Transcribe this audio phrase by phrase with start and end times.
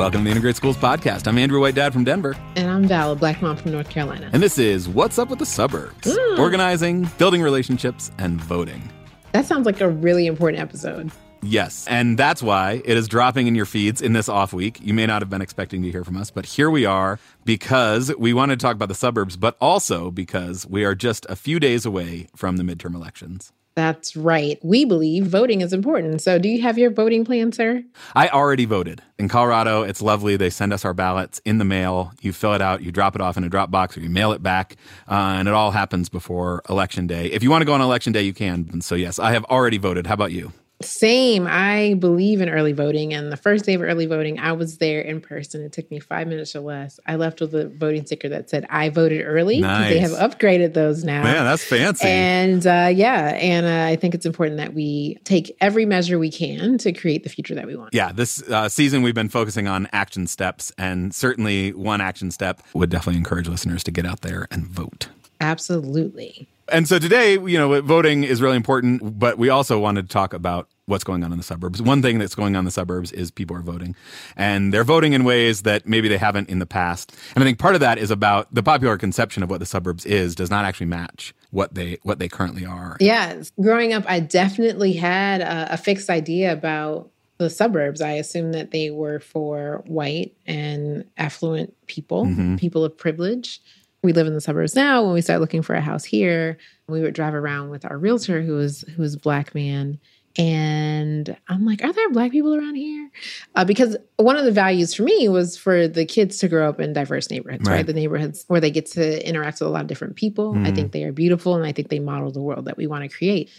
[0.00, 1.26] Welcome to the Integrated Schools podcast.
[1.26, 2.34] I'm Andrew White Dad from Denver.
[2.56, 4.30] And I'm Val, a black mom from North Carolina.
[4.32, 6.38] And this is What's Up with the Suburbs Mm.
[6.38, 8.90] Organizing, Building Relationships, and Voting.
[9.32, 11.10] That sounds like a really important episode.
[11.42, 14.78] Yes, and that's why it is dropping in your feeds in this off week.
[14.82, 18.10] You may not have been expecting to hear from us, but here we are because
[18.18, 21.60] we wanted to talk about the suburbs, but also because we are just a few
[21.60, 23.52] days away from the midterm elections.
[23.76, 24.58] That's right.
[24.62, 26.20] We believe voting is important.
[26.22, 27.84] So, do you have your voting plan, sir?
[28.14, 29.00] I already voted.
[29.18, 30.36] In Colorado, it's lovely.
[30.36, 32.12] They send us our ballots in the mail.
[32.20, 34.32] You fill it out, you drop it off in a drop box, or you mail
[34.32, 34.76] it back,
[35.08, 37.26] uh, and it all happens before Election Day.
[37.26, 38.68] If you want to go on Election Day, you can.
[38.72, 40.06] And so, yes, I have already voted.
[40.06, 40.52] How about you?
[40.82, 41.46] Same.
[41.48, 43.12] I believe in early voting.
[43.12, 45.62] And the first day of early voting, I was there in person.
[45.62, 46.98] It took me five minutes or less.
[47.06, 49.60] I left with a voting sticker that said, I voted early.
[49.60, 51.22] 'cause They have upgraded those now.
[51.22, 52.06] Man, that's fancy.
[52.08, 56.30] And uh, yeah, and uh, I think it's important that we take every measure we
[56.30, 57.92] can to create the future that we want.
[57.92, 62.62] yeah, this uh, season we've been focusing on action steps, and certainly one action step
[62.72, 65.08] would definitely encourage listeners to get out there and vote.
[65.42, 66.46] Absolutely.
[66.72, 70.32] And so today, you know, voting is really important, but we also wanted to talk
[70.32, 71.80] about what's going on in the suburbs.
[71.80, 73.94] One thing that's going on in the suburbs is people are voting,
[74.36, 77.14] and they're voting in ways that maybe they haven't in the past.
[77.34, 80.04] And I think part of that is about the popular conception of what the suburbs
[80.04, 82.96] is does not actually match what they what they currently are.
[83.00, 88.00] Yeah, Growing up, I definitely had a, a fixed idea about the suburbs.
[88.00, 92.58] I assumed that they were for white and affluent people, Mhm.
[92.58, 93.60] people of privilege.
[94.02, 95.04] We live in the suburbs now.
[95.04, 96.56] When we started looking for a house here,
[96.88, 99.98] we would drive around with our realtor who was who was a black man.
[100.38, 103.10] And I'm like, are there black people around here?
[103.56, 106.78] Uh, because one of the values for me was for the kids to grow up
[106.80, 107.76] in diverse neighborhoods, right?
[107.78, 107.86] Right.
[107.86, 110.52] The neighborhoods where they get to interact with a lot of different people.
[110.56, 110.74] I Mhm.
[110.76, 113.14] think they are beautiful and I think they model the world that we want to
[113.14, 113.50] create.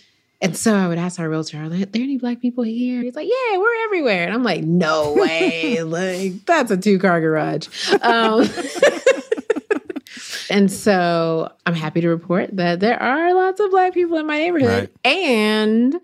[0.43, 3.03] And so I would ask our realtor, are there there any black people here?
[3.03, 4.23] He's like, yeah, we're everywhere.
[4.23, 5.83] And I'm like, no way.
[5.83, 7.67] like, that's a two car garage.
[8.01, 8.41] Um,
[10.51, 14.37] and so I'm happy to report that there are lots of black people in my
[14.37, 14.89] neighborhood.
[15.03, 15.95] And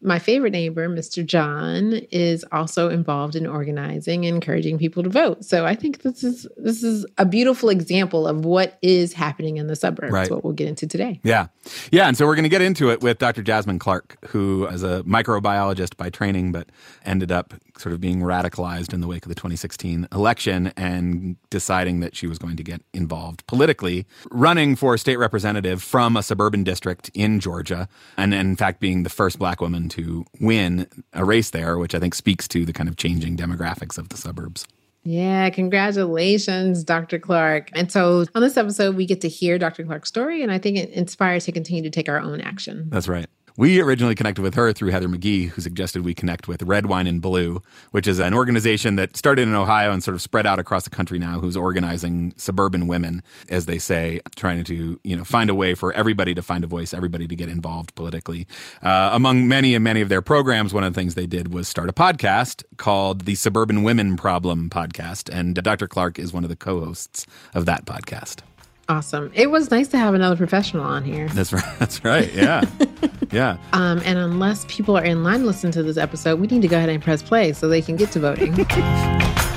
[0.00, 1.24] my favorite neighbor, Mr.
[1.24, 5.44] John, is also involved in organizing and encouraging people to vote.
[5.44, 9.68] So I think this is this is a beautiful example of what is happening in
[9.68, 10.30] the suburbs, Right.
[10.30, 11.20] what we'll get into today.
[11.22, 11.46] Yeah.
[11.90, 12.08] Yeah.
[12.08, 13.42] And so we're going to get into it with Dr.
[13.42, 16.68] Jasmine Clark, who is a microbiologist by training, but
[17.04, 22.00] ended up sort of being radicalized in the wake of the 2016 election and deciding
[22.00, 26.64] that she was going to get involved politically, running for state representative from a suburban
[26.64, 31.50] district in Georgia, and in fact being the first black woman to win a race
[31.50, 34.66] there, which I think speaks to the kind of changing demographics of the suburbs.
[35.04, 37.18] Yeah, congratulations, Dr.
[37.18, 37.70] Clark.
[37.74, 39.84] And so on this episode, we get to hear Dr.
[39.84, 42.88] Clark's story, and I think it inspires to continue to take our own action.
[42.88, 43.26] That's right.
[43.56, 47.06] We originally connected with her through Heather McGhee, who suggested we connect with Red Wine
[47.06, 50.58] and Blue, which is an organization that started in Ohio and sort of spread out
[50.58, 55.24] across the country now, who's organizing suburban women, as they say, trying to you know
[55.24, 58.46] find a way for everybody to find a voice, everybody to get involved politically.
[58.82, 61.68] Uh, among many and many of their programs, one of the things they did was
[61.68, 65.88] start a podcast called the Suburban Women Problem Podcast, and Dr.
[65.88, 68.40] Clark is one of the co-hosts of that podcast.
[68.88, 69.30] Awesome.
[69.34, 71.28] It was nice to have another professional on here.
[71.28, 71.64] That's right.
[71.78, 72.32] That's right.
[72.34, 72.64] Yeah,
[73.30, 73.56] yeah.
[73.72, 76.68] Um, and unless people are in line to listen to this episode, we need to
[76.68, 78.54] go ahead and press play so they can get to voting.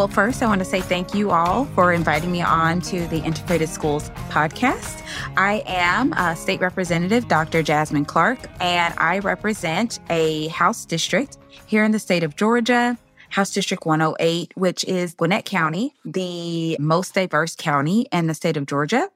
[0.00, 3.18] Well, first, I want to say thank you all for inviting me on to the
[3.18, 5.02] Integrated Schools podcast.
[5.36, 7.62] I am uh, State Representative Dr.
[7.62, 12.96] Jasmine Clark, and I represent a House district here in the state of Georgia.
[13.28, 18.64] House District 108, which is Gwinnett County, the most diverse county in the state of
[18.64, 19.06] Georgia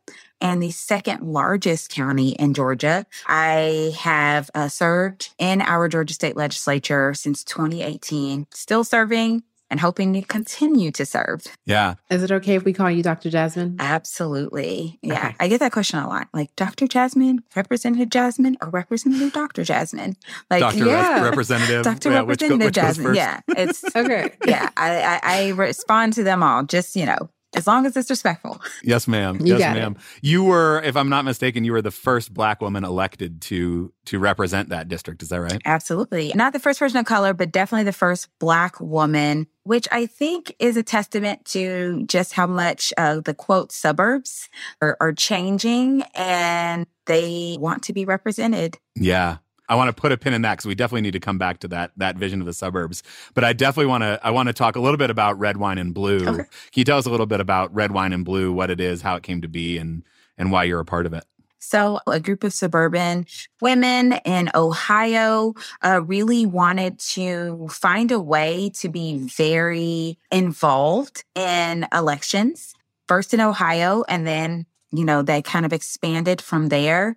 [0.43, 3.07] and the second largest county in Georgia.
[3.27, 9.45] I have uh, served in our Georgia State Legislature since 2018, still serving
[9.75, 11.43] and hoping to continue to serve.
[11.67, 11.95] Yeah.
[12.09, 13.29] Is it okay if we call you Dr.
[13.29, 13.75] Jasmine?
[13.81, 15.01] Absolutely.
[15.03, 15.15] Yeah.
[15.15, 15.37] Okay.
[15.41, 16.29] I get that question a lot.
[16.33, 16.87] Like Dr.
[16.87, 19.65] Jasmine, Representative Jasmine, or Representative Dr.
[19.65, 20.17] Jasmine.
[20.49, 20.87] Like, Dr.
[20.87, 21.25] yeah.
[21.25, 21.83] Representative.
[21.83, 22.13] Dr.
[22.13, 23.15] yeah, which go- Representative which Jasmine.
[23.17, 23.41] Yeah.
[23.49, 24.31] It's, Okay.
[24.47, 24.69] yeah.
[24.77, 26.63] I, I, I respond to them all.
[26.63, 28.61] Just, you know, as long as it's respectful.
[28.83, 29.39] Yes, ma'am.
[29.41, 29.81] You yes, got it.
[29.81, 29.97] ma'am.
[30.23, 34.19] You were, if I'm not mistaken, you were the first black woman elected to to
[34.19, 35.23] represent that district.
[35.23, 35.61] Is that right?
[35.65, 36.33] Absolutely.
[36.35, 40.55] Not the first person of color, but definitely the first Black woman, which I think
[40.59, 44.51] is a testament to just how much uh, the quote suburbs
[44.83, 48.79] are, are changing and they want to be represented.
[48.95, 49.39] Yeah.
[49.69, 51.61] I want to put a pin in that because we definitely need to come back
[51.61, 53.03] to that that vision of the suburbs.
[53.35, 55.79] But I definitely want to I want to talk a little bit about red wine
[55.79, 56.27] and blue.
[56.27, 56.45] Okay.
[56.45, 59.03] Can you tell us a little bit about red wine and blue, what it is,
[59.03, 60.03] how it came to be, and
[60.37, 61.25] and why you're a part of it?
[61.67, 63.25] So, a group of suburban
[63.63, 71.87] women in Ohio uh, really wanted to find a way to be very involved in
[71.91, 72.75] elections,
[73.09, 74.67] first in Ohio, and then
[74.99, 77.17] you know, they kind of expanded from there.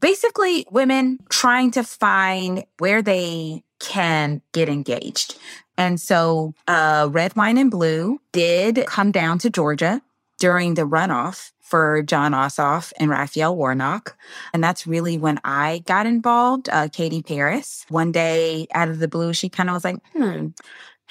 [0.00, 5.38] Basically, women trying to find where they can get engaged.
[5.76, 10.02] And so, uh, Red Wine and Blue did come down to Georgia
[10.38, 14.14] during the runoff for Jon Ossoff and Raphael Warnock.
[14.52, 16.68] And that's really when I got involved.
[16.68, 20.48] Uh, Katie Paris, one day out of the blue, she kind of was like, hmm,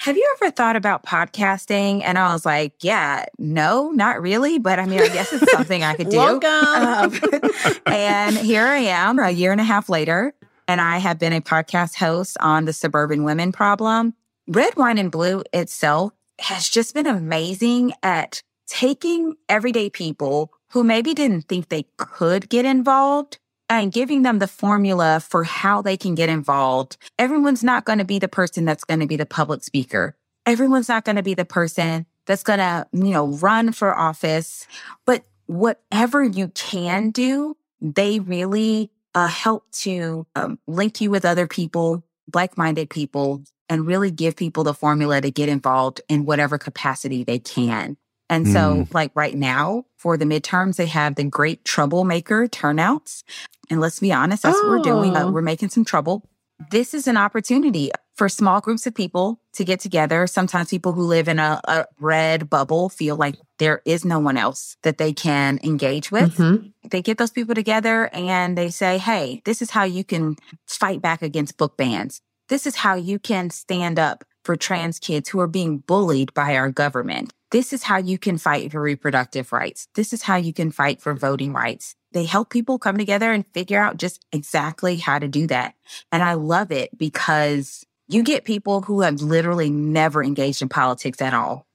[0.02, 2.02] have you ever thought about podcasting?
[2.02, 4.58] And I was like, yeah, no, not really.
[4.58, 6.16] But I mean, I guess it's something I could do.
[6.16, 6.50] Welcome.
[6.50, 7.50] Um,
[7.86, 10.34] and here I am a year and a half later.
[10.66, 14.14] And I have been a podcast host on the Suburban Women Problem.
[14.48, 21.14] Red Wine and Blue itself has just been amazing at taking everyday people who maybe
[21.14, 23.38] didn't think they could get involved
[23.80, 26.98] and giving them the formula for how they can get involved.
[27.18, 30.14] Everyone's not going to be the person that's going to be the public speaker.
[30.44, 34.66] Everyone's not going to be the person that's going to, you know, run for office.
[35.06, 41.46] But whatever you can do, they really uh, help to um, link you with other
[41.46, 42.04] people,
[42.34, 47.24] like minded people, and really give people the formula to get involved in whatever capacity
[47.24, 47.96] they can.
[48.32, 48.94] And so, mm.
[48.94, 53.24] like right now for the midterms, they have the great troublemaker turnouts.
[53.68, 54.62] And let's be honest, that's oh.
[54.62, 55.14] what we're doing.
[55.14, 56.26] Uh, we're making some trouble.
[56.70, 60.26] This is an opportunity for small groups of people to get together.
[60.26, 64.38] Sometimes people who live in a, a red bubble feel like there is no one
[64.38, 66.36] else that they can engage with.
[66.36, 66.68] Mm-hmm.
[66.88, 70.36] They get those people together and they say, Hey, this is how you can
[70.66, 72.22] fight back against book bans.
[72.48, 76.56] This is how you can stand up for trans kids who are being bullied by
[76.56, 77.32] our government.
[77.52, 79.86] This is how you can fight for reproductive rights.
[79.94, 81.94] This is how you can fight for voting rights.
[82.12, 85.74] They help people come together and figure out just exactly how to do that.
[86.10, 91.20] And I love it because you get people who have literally never engaged in politics
[91.20, 91.66] at all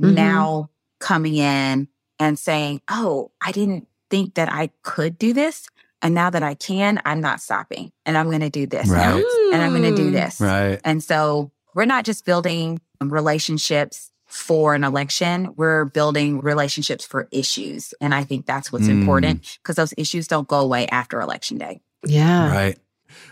[0.00, 0.14] mm-hmm.
[0.14, 1.88] now coming in
[2.18, 5.68] and saying, Oh, I didn't think that I could do this.
[6.00, 9.22] And now that I can, I'm not stopping and I'm going to do this right.
[9.52, 10.40] and I'm going to do this.
[10.40, 10.80] Right.
[10.82, 17.94] And so we're not just building relationships for an election, we're building relationships for issues.
[18.00, 19.00] And I think that's what's mm.
[19.00, 21.80] important because those issues don't go away after election day.
[22.04, 22.52] Yeah.
[22.52, 22.78] Right.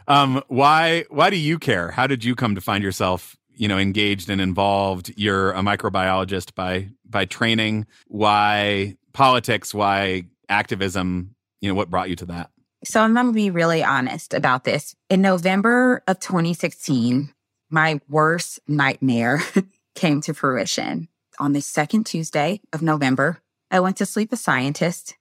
[0.06, 1.91] Um, why why do you care?
[1.91, 5.12] How did you come to find yourself, you know, engaged and involved?
[5.17, 7.87] You're a microbiologist by by training.
[8.06, 9.75] Why politics?
[9.75, 11.35] Why activism?
[11.61, 12.50] You know, what brought you to that?
[12.85, 14.94] So I'm going to be really honest about this.
[15.08, 17.32] In November of 2016,
[17.70, 19.41] my worst nightmare
[19.94, 21.08] came to fruition.
[21.38, 25.17] On the second Tuesday of November, I went to sleep a scientist.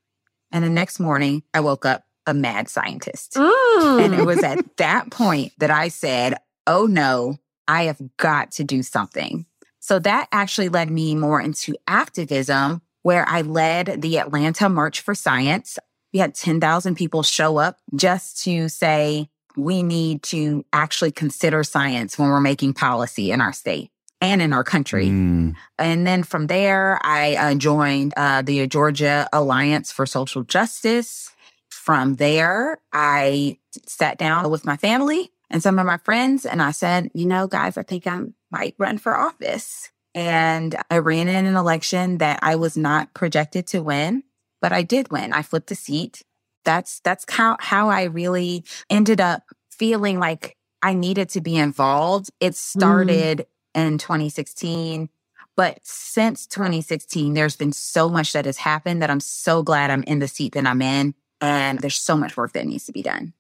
[0.52, 3.34] And the next morning, I woke up a mad scientist.
[3.34, 4.06] Mm.
[4.06, 6.36] And it was at that point that I said,
[6.68, 9.46] oh no, I have got to do something.
[9.80, 15.16] So that actually led me more into activism, where I led the Atlanta March for
[15.16, 15.78] Science.
[16.14, 22.18] We had 10,000 people show up just to say, we need to actually consider science
[22.18, 23.92] when we're making policy in our state
[24.24, 25.08] and in our country.
[25.08, 25.56] Mm.
[25.77, 31.32] And then from there, I uh, joined uh, the Georgia Alliance for Social Justice.
[31.70, 36.72] From there, I sat down with my family and some of my friends, and I
[36.72, 39.92] said, you know, guys, I think I might run for office.
[40.15, 44.24] And I ran in an election that I was not projected to win,
[44.62, 45.34] but I did win.
[45.34, 46.22] I flipped a seat.
[46.63, 52.30] That's that's how how I really ended up feeling like I needed to be involved.
[52.39, 52.56] It mm.
[52.56, 55.10] started mm in 2016.
[55.56, 60.03] But since 2016, there's been so much that has happened that I'm so glad I'm
[60.03, 61.13] in the seat that I'm in.
[61.42, 63.34] And there's so much work that needs to be done.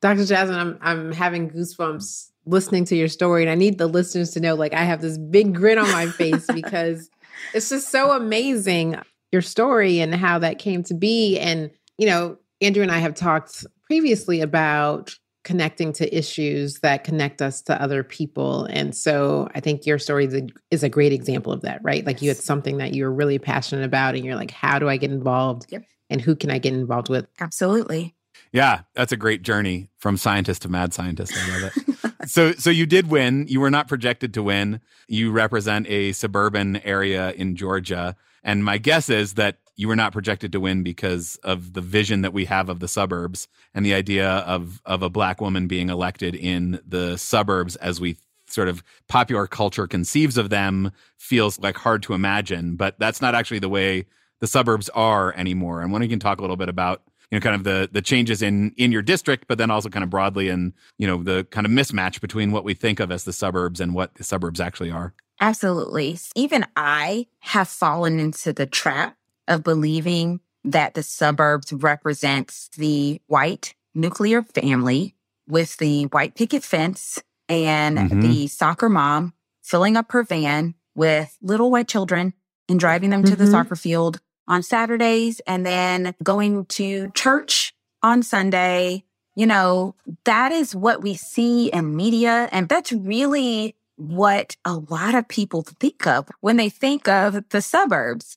[0.00, 0.24] Dr.
[0.24, 3.42] Jasmine, I'm I'm having goosebumps listening to your story.
[3.42, 6.06] And I need the listeners to know like I have this big grin on my
[6.06, 7.10] face because
[7.54, 8.96] it's just so amazing
[9.32, 11.38] your story and how that came to be.
[11.38, 15.14] And, you know, Andrew and I have talked previously about
[15.44, 18.64] connecting to issues that connect us to other people.
[18.66, 22.04] And so I think your story is a, is a great example of that, right?
[22.04, 24.96] Like you had something that you're really passionate about and you're like, how do I
[24.96, 25.66] get involved?
[25.70, 25.84] Yep.
[26.10, 27.26] And who can I get involved with?
[27.40, 28.14] Absolutely.
[28.52, 31.32] Yeah, that's a great journey from scientist to mad scientist.
[31.36, 32.28] I love it.
[32.28, 33.46] so so you did win.
[33.48, 34.80] You were not projected to win.
[35.06, 38.16] You represent a suburban area in Georgia.
[38.42, 42.20] And my guess is that you were not projected to win because of the vision
[42.22, 45.88] that we have of the suburbs and the idea of of a black woman being
[45.88, 48.18] elected in the suburbs as we
[48.48, 52.76] sort of popular culture conceives of them feels like hard to imagine.
[52.76, 54.06] But that's not actually the way
[54.40, 55.80] the suburbs are anymore.
[55.80, 58.02] And when you can talk a little bit about you know kind of the the
[58.02, 61.44] changes in in your district but then also kind of broadly and you know the
[61.50, 64.60] kind of mismatch between what we think of as the suburbs and what the suburbs
[64.60, 65.14] actually are.
[65.40, 66.18] Absolutely.
[66.34, 69.17] Even i have fallen into the trap
[69.48, 75.14] of believing that the suburbs represents the white nuclear family
[75.48, 78.20] with the white picket fence and mm-hmm.
[78.20, 82.34] the soccer mom filling up her van with little white children
[82.68, 83.30] and driving them mm-hmm.
[83.30, 83.52] to the mm-hmm.
[83.52, 89.04] soccer field on Saturdays and then going to church on Sunday.
[89.34, 92.48] You know, that is what we see in media.
[92.50, 97.62] And that's really what a lot of people think of when they think of the
[97.62, 98.36] suburbs.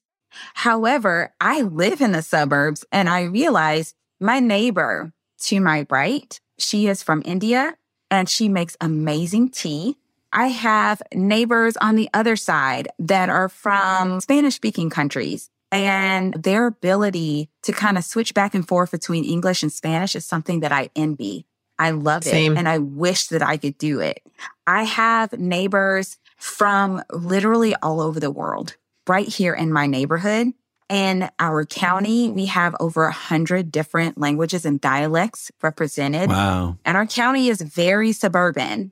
[0.54, 6.88] However, I live in the suburbs and I realize my neighbor to my right, she
[6.88, 7.76] is from India
[8.10, 9.98] and she makes amazing tea.
[10.32, 16.68] I have neighbors on the other side that are from Spanish speaking countries and their
[16.68, 20.72] ability to kind of switch back and forth between English and Spanish is something that
[20.72, 21.46] I envy.
[21.80, 22.54] I love Same.
[22.54, 24.22] it and I wish that I could do it.
[24.68, 28.78] I have neighbors from literally all over the world
[29.08, 30.54] right here in my neighborhood.
[30.90, 31.80] In our mm-hmm.
[31.80, 36.30] county, we have over a hundred different languages and dialects represented.
[36.30, 36.78] Wow.
[36.84, 38.92] And our county is very suburban.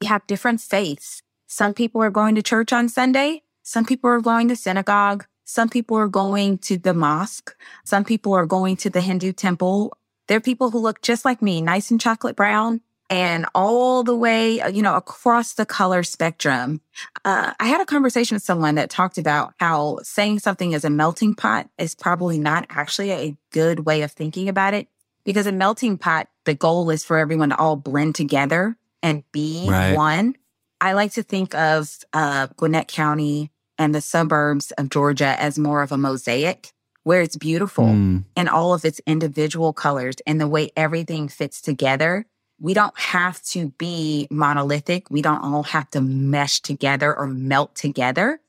[0.00, 1.22] We have different faiths.
[1.46, 3.42] Some people are going to church on Sunday.
[3.62, 5.26] Some people are going to synagogue.
[5.44, 7.56] Some people are going to the mosque.
[7.84, 9.96] Some people are going to the Hindu temple.
[10.28, 14.16] There are people who look just like me, nice and chocolate brown and all the
[14.16, 16.80] way, uh, you know, across the color spectrum.
[17.24, 20.90] Uh, I had a conversation with someone that talked about how saying something is a
[20.90, 24.86] melting pot is probably not actually a good way of thinking about it
[25.24, 29.66] because a melting pot, the goal is for everyone to all blend together and be
[29.68, 29.94] right.
[29.94, 30.36] one.
[30.80, 35.82] I like to think of uh, Gwinnett County and the suburbs of Georgia as more
[35.82, 38.24] of a mosaic where it's beautiful mm.
[38.36, 42.26] in all of its individual colors and the way everything fits together
[42.60, 45.10] we don't have to be monolithic.
[45.10, 48.40] We don't all have to mesh together or melt together.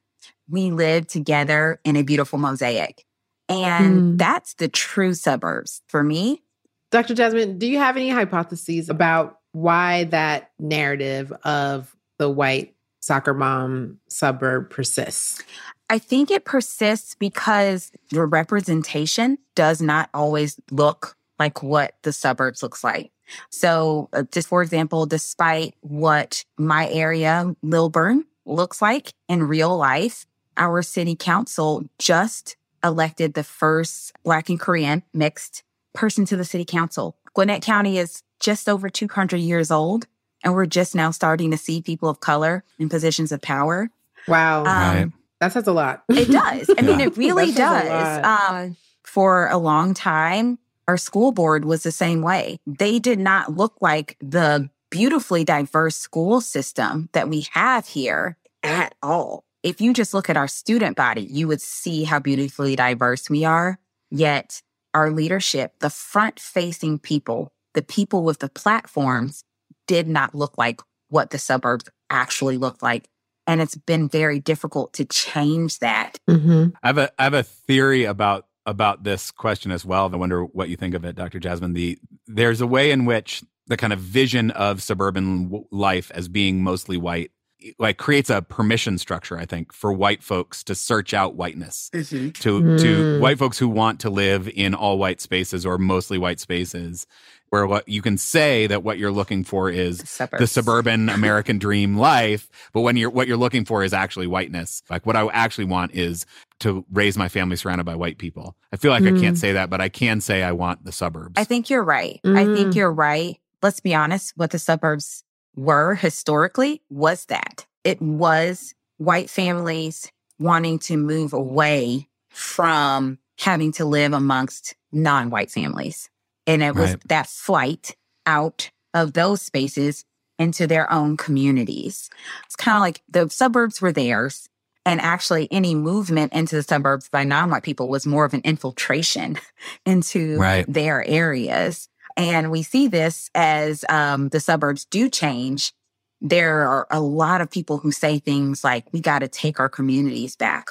[0.50, 3.06] We live together in a beautiful mosaic.
[3.48, 4.18] And mm.
[4.18, 6.44] that's the true suburbs for me.
[6.92, 7.16] Dr.
[7.16, 13.98] Jasmine, do you have any hypotheses about why that narrative of the white soccer mom
[14.10, 15.42] suburb persists?
[15.90, 22.62] I think it persists because the representation does not always look like what the suburbs
[22.62, 23.12] looks like.
[23.50, 30.26] So, uh, just for example, despite what my area, Lilburn, looks like in real life,
[30.58, 36.66] our city council just elected the first Black and Korean mixed person to the city
[36.66, 37.16] council.
[37.34, 40.08] Gwinnett County is just over 200 years old,
[40.44, 43.90] and we're just now starting to see people of color in positions of power.
[44.28, 44.60] Wow.
[44.60, 45.12] Um, right.
[45.40, 46.04] That says a lot.
[46.10, 46.70] It does.
[46.78, 48.24] I mean, it really does.
[48.24, 52.60] Um, for a long time, our school board was the same way.
[52.66, 58.94] They did not look like the beautifully diverse school system that we have here at
[59.02, 59.44] all.
[59.64, 63.46] If you just look at our student body, you would see how beautifully diverse we
[63.46, 63.80] are.
[64.10, 64.62] Yet
[64.94, 69.44] our leadership, the front facing people, the people with the platforms
[69.88, 73.08] did not look like what the suburbs actually looked like.
[73.48, 76.18] And it's been very difficult to change that.
[76.30, 76.70] Mm-hmm.
[76.84, 80.10] I have a I have a theory about about this question as well.
[80.12, 81.40] I wonder what you think of it, Dr.
[81.40, 81.74] Jasmine.
[81.74, 86.64] The there's a way in which the kind of vision of suburban life as being
[86.64, 87.32] mostly white
[87.78, 92.30] like creates a permission structure i think for white folks to search out whiteness mm-hmm.
[92.32, 92.82] to mm.
[92.82, 97.06] to white folks who want to live in all white spaces or mostly white spaces
[97.52, 100.00] where what you can say that what you're looking for is
[100.38, 104.82] the suburban American dream life, but when you're what you're looking for is actually whiteness.
[104.90, 106.26] Like what I actually want is
[106.62, 108.56] to raise my family surrounded by white people.
[108.72, 109.18] I feel like mm.
[109.18, 109.40] I can't mm.
[109.40, 111.34] say that, but I can say I want the suburbs.
[111.36, 112.22] I think you're right.
[112.24, 112.38] Mm.
[112.38, 112.76] I think mm.
[112.76, 113.38] you're right.
[113.62, 115.24] Let's be honest, what the suburbs
[115.56, 123.84] were historically was that it was white families wanting to move away from having to
[123.84, 126.10] live amongst non-white families.
[126.52, 127.08] And it was right.
[127.08, 130.06] that flight out of those spaces
[130.38, 132.10] into their own communities.
[132.46, 134.48] It's kind of like the suburbs were theirs.
[134.84, 138.42] And actually, any movement into the suburbs by non white people was more of an
[138.44, 139.38] infiltration
[139.86, 140.66] into right.
[140.68, 141.88] their areas.
[142.18, 145.74] And we see this as um, the suburbs do change
[146.22, 149.70] there are a lot of people who say things like, we got to take our
[149.70, 150.70] communities back.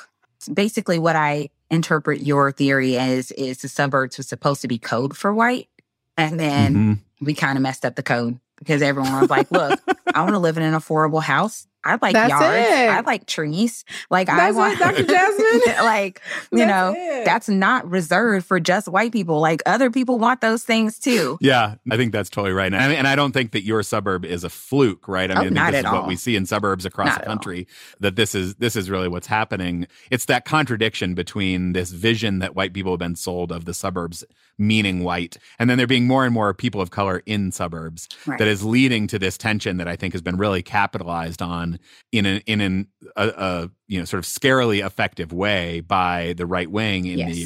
[0.52, 5.16] Basically, what I interpret your theory as is the suburbs was supposed to be code
[5.16, 5.68] for white.
[6.16, 7.24] And then mm-hmm.
[7.24, 9.80] we kind of messed up the code because everyone was like, look,
[10.14, 11.66] I want to live in an affordable house.
[11.84, 12.68] I like that's yards.
[12.68, 12.90] It.
[12.90, 13.84] I like trees.
[14.10, 15.02] Like that's I want it, Dr.
[15.06, 15.84] Jasmine.
[15.84, 16.20] like,
[16.52, 17.24] you that's know, it.
[17.24, 19.40] that's not reserved for just white people.
[19.40, 21.38] Like other people want those things too.
[21.40, 22.66] Yeah, I think that's totally right.
[22.66, 25.30] And I, mean, and I don't think that your suburb is a fluke, right?
[25.30, 25.94] I oh, mean, oh, I think this is all.
[26.00, 27.66] what we see in suburbs across not the country.
[28.00, 29.86] That this is this is really what's happening.
[30.10, 34.24] It's that contradiction between this vision that white people have been sold of the suburbs
[34.60, 38.38] meaning white, and then there being more and more people of color in suburbs right.
[38.38, 41.78] that is leading to this tension that I think has been really capitalized on
[42.12, 42.86] in an in an
[43.16, 47.32] a, a, you know sort of scarily effective way by the right wing in yes.
[47.32, 47.40] the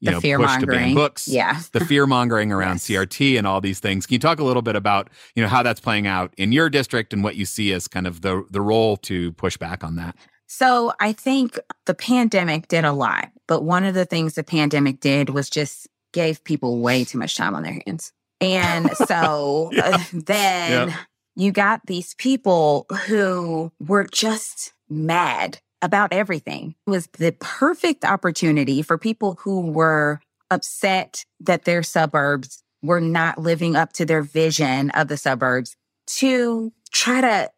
[0.00, 2.88] you the know push to ban books, yeah, the fear mongering around yes.
[2.88, 4.06] CRT and all these things.
[4.06, 6.68] Can you talk a little bit about you know how that's playing out in your
[6.68, 9.96] district and what you see as kind of the the role to push back on
[9.96, 10.16] that?
[10.46, 15.00] So I think the pandemic did a lot, but one of the things the pandemic
[15.00, 18.12] did was just gave people way too much time on their hands.
[18.40, 19.90] And so yeah.
[19.94, 20.98] uh, then yep
[21.36, 26.74] you got these people who were just mad about everything.
[26.86, 30.20] It was the perfect opportunity for people who were
[30.50, 36.72] upset that their suburbs were not living up to their vision of the suburbs to
[36.90, 37.50] try to,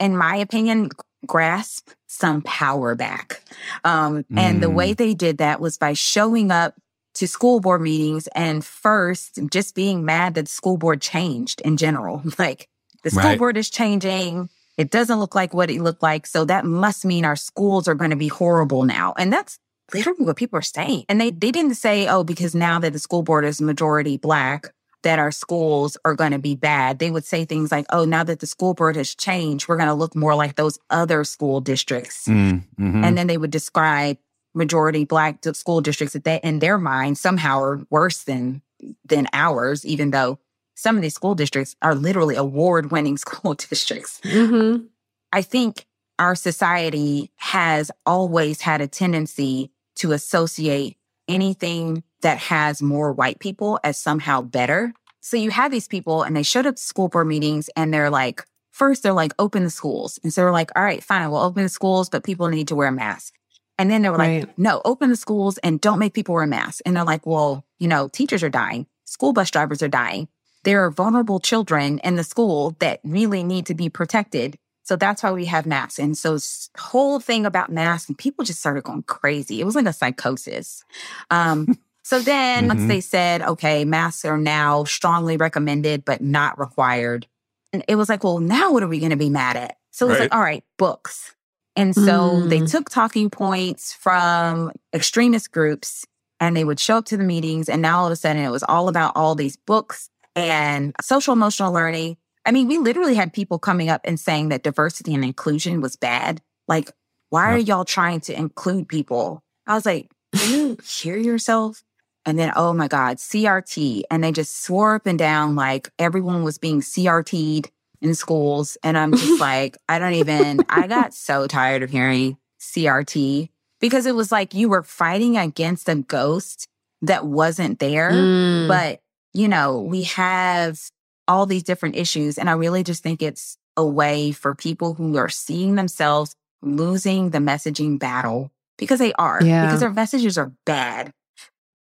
[0.00, 0.88] in my opinion,
[1.26, 3.42] grasp some power back.
[3.84, 4.38] Um, mm.
[4.38, 4.96] And the way mm.
[4.96, 6.74] they did that was by showing up
[7.16, 11.76] to school board meetings and first just being mad that the school board changed in
[11.76, 12.22] general.
[12.38, 12.68] Like,
[13.02, 13.38] the school right.
[13.38, 14.50] board is changing.
[14.76, 16.26] It doesn't look like what it looked like.
[16.26, 19.14] So that must mean our schools are going to be horrible now.
[19.16, 19.58] And that's
[19.94, 21.04] literally what people are saying.
[21.08, 24.74] And they, they didn't say, oh, because now that the school board is majority black,
[25.02, 26.98] that our schools are going to be bad.
[26.98, 29.88] They would say things like, oh, now that the school board has changed, we're going
[29.88, 32.26] to look more like those other school districts.
[32.26, 33.04] Mm, mm-hmm.
[33.04, 34.18] And then they would describe
[34.56, 38.62] majority black school districts that they, in their mind somehow are worse than
[39.04, 40.38] than ours, even though
[40.74, 44.20] some of these school districts are literally award winning school districts.
[44.24, 44.84] Mm-hmm.
[45.32, 45.86] I think
[46.18, 50.96] our society has always had a tendency to associate
[51.28, 54.92] anything that has more white people as somehow better.
[55.20, 58.10] So you have these people and they showed up to school board meetings and they're
[58.10, 60.18] like, first they're like, open the schools.
[60.22, 62.76] And so they're like, all right, fine, we'll open the schools, but people need to
[62.76, 63.34] wear a mask.
[63.78, 64.46] And then they were right.
[64.46, 66.80] like, no, open the schools and don't make people wear masks.
[66.86, 70.28] And they're like, well, you know, teachers are dying, school bus drivers are dying
[70.66, 74.58] there are vulnerable children in the school that really need to be protected.
[74.82, 76.00] So that's why we have masks.
[76.00, 79.60] And so this whole thing about masks and people just started going crazy.
[79.60, 80.84] It was like a psychosis.
[81.30, 82.78] Um, so then mm-hmm.
[82.78, 87.28] once they said, okay, masks are now strongly recommended, but not required.
[87.72, 89.78] And it was like, well, now what are we going to be mad at?
[89.92, 90.24] So it was right.
[90.24, 91.32] like, all right, books.
[91.76, 92.48] And so mm.
[92.48, 96.06] they took talking points from extremist groups
[96.40, 97.68] and they would show up to the meetings.
[97.68, 101.34] And now all of a sudden it was all about all these books and social
[101.34, 102.16] emotional learning.
[102.46, 105.96] I mean, we literally had people coming up and saying that diversity and inclusion was
[105.96, 106.40] bad.
[106.68, 106.90] Like,
[107.30, 109.42] why are y'all trying to include people?
[109.66, 111.82] I was like, do you hear yourself?
[112.24, 114.02] And then, oh my God, CRT.
[114.10, 117.70] And they just swore up and down like everyone was being CRT'd
[118.06, 118.78] in schools.
[118.82, 124.06] And I'm just like, I don't even, I got so tired of hearing CRT because
[124.06, 126.68] it was like you were fighting against a ghost
[127.02, 128.68] that wasn't there, mm.
[128.68, 129.00] but
[129.34, 130.80] you know, we have
[131.28, 132.38] all these different issues.
[132.38, 137.30] And I really just think it's a way for people who are seeing themselves losing
[137.30, 139.66] the messaging battle because they are, yeah.
[139.66, 141.12] because their messages are bad.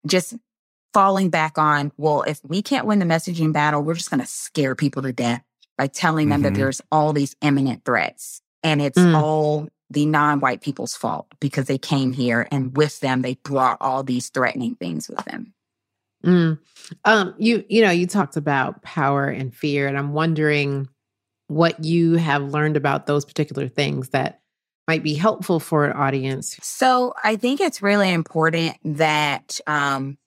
[0.06, 0.34] Just
[0.94, 4.26] falling back on, well, if we can't win the messaging battle, we're just going to
[4.26, 5.42] scare people to death
[5.80, 6.52] by telling them mm-hmm.
[6.52, 9.14] that there's all these imminent threats and it's mm.
[9.14, 14.02] all the non-white people's fault because they came here and with them they brought all
[14.02, 15.54] these threatening things with them.
[16.22, 16.58] Mm.
[17.06, 20.86] Um, you you know, you talked about power and fear, and I'm wondering
[21.46, 24.42] what you have learned about those particular things that
[24.86, 26.58] might be helpful for an audience.
[26.60, 30.18] So I think it's really important that um,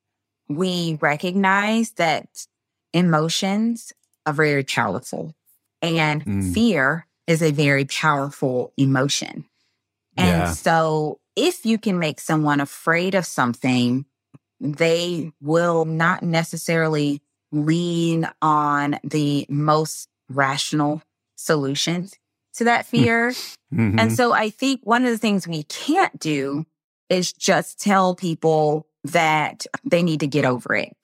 [0.50, 2.48] we recognize that
[2.92, 3.94] emotions
[4.26, 5.36] are very powerful,
[5.84, 6.54] and mm.
[6.54, 9.46] fear is a very powerful emotion.
[10.18, 10.52] And yeah.
[10.52, 14.06] so if you can make someone afraid of something
[14.64, 21.02] they will not necessarily lean on the most rational
[21.36, 22.14] solutions
[22.56, 22.98] to that hmm.
[22.98, 23.30] fear.
[23.74, 24.00] Mm-hmm.
[24.00, 26.66] And so I think one of the things we can't do
[27.10, 30.96] is just tell people that they need to get over it.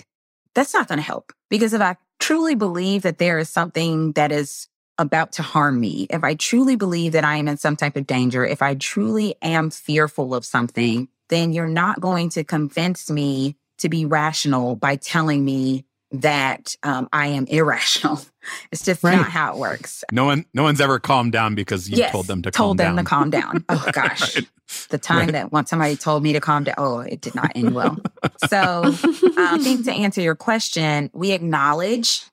[0.56, 4.32] That's not going to help because if I truly believe that there is something that
[4.32, 7.96] is about to harm me, if I truly believe that I am in some type
[7.96, 13.10] of danger, if I truly am fearful of something, then you're not going to convince
[13.10, 18.22] me to be rational by telling me that um, I am irrational.
[18.72, 19.18] It's just right.
[19.18, 20.04] not how it works.
[20.14, 22.96] No one, no one's ever calmed down because you yes, told them to told them
[22.96, 23.04] down.
[23.04, 23.66] to calm down.
[23.70, 24.48] Oh gosh, right.
[24.90, 25.32] the time right.
[25.34, 27.98] that once somebody told me to calm down, oh, it did not end well.
[28.48, 28.96] so, um,
[29.38, 32.24] I think to answer your question, we acknowledge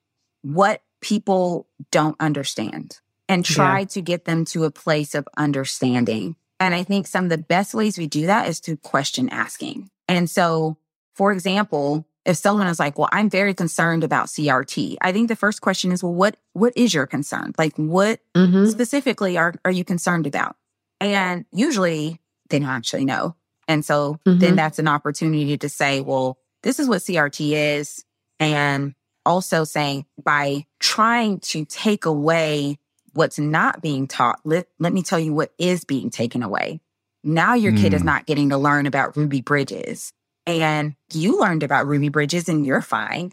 [0.42, 3.86] what people don't understand and try yeah.
[3.86, 6.36] to get them to a place of understanding.
[6.60, 9.90] And I think some of the best ways we do that is through question asking.
[10.08, 10.78] And so,
[11.14, 15.36] for example, if someone is like, well, I'm very concerned about CRT, I think the
[15.36, 17.54] first question is, well, what, what is your concern?
[17.56, 18.66] Like, what mm-hmm.
[18.66, 20.56] specifically are, are you concerned about?
[21.00, 23.36] And usually they don't actually know.
[23.68, 24.40] And so mm-hmm.
[24.40, 28.04] then that's an opportunity to say, well, this is what CRT is.
[28.40, 32.78] And also saying by trying to take away
[33.12, 36.80] what's not being taught, let, let me tell you what is being taken away.
[37.22, 37.80] Now your mm.
[37.80, 38.06] kid is mm.
[38.06, 40.12] not getting to learn about Ruby Bridges
[40.46, 43.32] and you learned about Ruby Bridges and you're fine.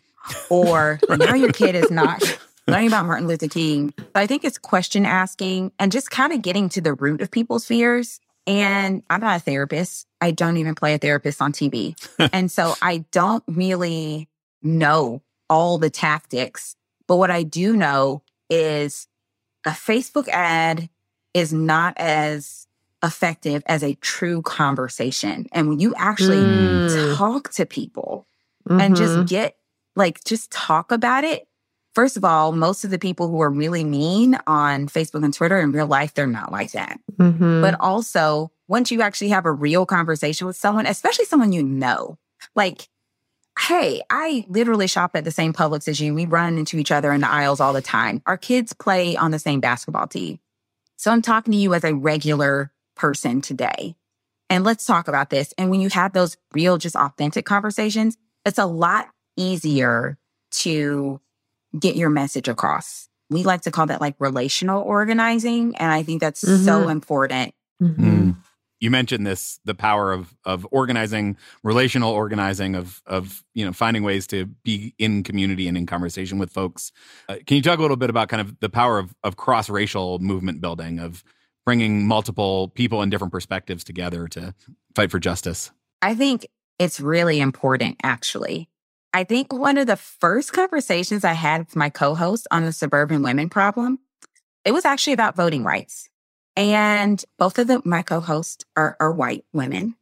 [0.49, 2.21] Or now your kid is not
[2.67, 3.93] learning about Martin Luther King.
[3.97, 7.31] But I think it's question asking and just kind of getting to the root of
[7.31, 8.19] people's fears.
[8.45, 10.07] And I'm not a therapist.
[10.19, 11.95] I don't even play a therapist on TV.
[12.33, 14.27] and so I don't really
[14.61, 16.75] know all the tactics.
[17.07, 19.07] But what I do know is
[19.65, 20.89] a Facebook ad
[21.33, 22.62] is not as
[23.03, 25.47] effective as a true conversation.
[25.51, 27.17] And when you actually mm.
[27.17, 28.25] talk to people
[28.67, 28.79] mm-hmm.
[28.79, 29.25] and just mm-hmm.
[29.25, 29.57] get
[29.95, 31.47] like, just talk about it.
[31.93, 35.59] First of all, most of the people who are really mean on Facebook and Twitter
[35.59, 36.99] in real life, they're not like that.
[37.17, 37.61] Mm-hmm.
[37.61, 42.17] But also, once you actually have a real conversation with someone, especially someone you know,
[42.55, 42.87] like,
[43.59, 46.15] hey, I literally shop at the same Publix as you.
[46.15, 48.23] We run into each other in the aisles all the time.
[48.25, 50.39] Our kids play on the same basketball team.
[50.95, 53.95] So I'm talking to you as a regular person today.
[54.49, 55.53] And let's talk about this.
[55.57, 60.17] And when you have those real, just authentic conversations, it's a lot easier
[60.51, 61.19] to
[61.77, 63.09] get your message across.
[63.29, 65.75] We like to call that like relational organizing.
[65.77, 66.63] And I think that's mm-hmm.
[66.63, 67.55] so important.
[67.81, 68.03] Mm-hmm.
[68.03, 68.35] Mm.
[68.79, 74.03] You mentioned this, the power of of organizing, relational organizing, of of you know finding
[74.03, 76.91] ways to be in community and in conversation with folks.
[77.29, 79.69] Uh, can you talk a little bit about kind of the power of of cross
[79.69, 81.23] racial movement building, of
[81.65, 84.53] bringing multiple people and different perspectives together to
[84.95, 85.71] fight for justice?
[86.01, 86.47] I think
[86.79, 88.69] it's really important, actually.
[89.13, 92.73] I think one of the first conversations I had with my co host on the
[92.73, 93.99] suburban women problem,
[94.65, 96.09] it was actually about voting rights.
[96.55, 99.95] And both of the, my co hosts are, are white women.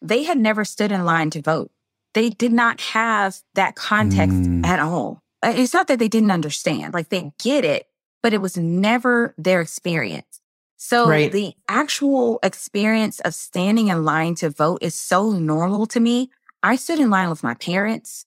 [0.00, 1.70] They had never stood in line to vote.
[2.14, 4.66] They did not have that context mm.
[4.66, 5.22] at all.
[5.42, 7.86] Uh, it's not that they didn't understand, like they get it,
[8.22, 10.41] but it was never their experience.
[10.84, 11.30] So right.
[11.30, 16.28] the actual experience of standing in line to vote is so normal to me.
[16.60, 18.26] I stood in line with my parents.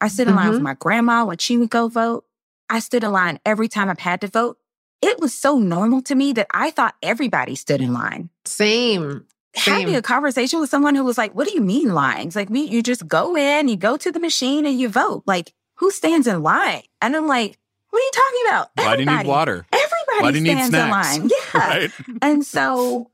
[0.00, 0.36] I stood in mm-hmm.
[0.36, 0.64] line with mm-hmm.
[0.64, 2.24] my grandma when she would go vote.
[2.68, 4.58] I stood in line every time I've had to vote.
[5.00, 8.30] It was so normal to me that I thought everybody stood in line.
[8.46, 9.24] Same.
[9.54, 9.74] Same.
[9.74, 12.34] Having a conversation with someone who was like, what do you mean lines?
[12.34, 15.22] Like me, you just go in, you go to the machine and you vote.
[15.24, 16.82] Like who stands in line?
[17.00, 17.60] And I'm like,
[17.90, 18.70] what are you talking about?
[18.76, 19.04] Everybody.
[19.04, 19.66] Why do you need water?
[20.16, 21.16] Everybody Why do you stands need snacks?
[21.16, 21.30] in line.
[21.54, 21.68] Yeah.
[21.68, 21.90] right?
[22.20, 23.10] And so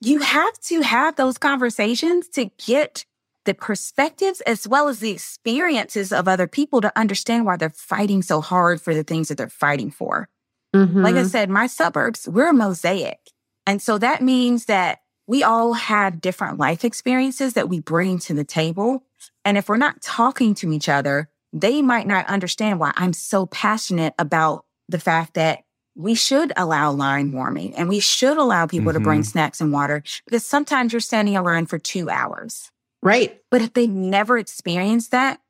[0.00, 3.04] you have to have those conversations to get
[3.44, 8.22] the perspectives as well as the experiences of other people to understand why they're fighting
[8.22, 10.28] so hard for the things that they're fighting for.
[10.74, 11.02] Mm-hmm.
[11.02, 11.28] Like I mm-hmm.
[11.28, 13.20] said, my suburbs, we're a mosaic.
[13.66, 18.34] And so that means that we all have different life experiences that we bring to
[18.34, 19.04] the table.
[19.44, 23.46] And if we're not talking to each other, they might not understand why I'm so
[23.46, 25.60] passionate about the fact that
[25.96, 28.98] we should allow line warming and we should allow people mm-hmm.
[28.98, 29.30] to bring mm-hmm.
[29.30, 32.70] snacks and water because sometimes you're standing in line for two hours.
[33.02, 33.40] Right.
[33.50, 35.40] But if they never experienced that,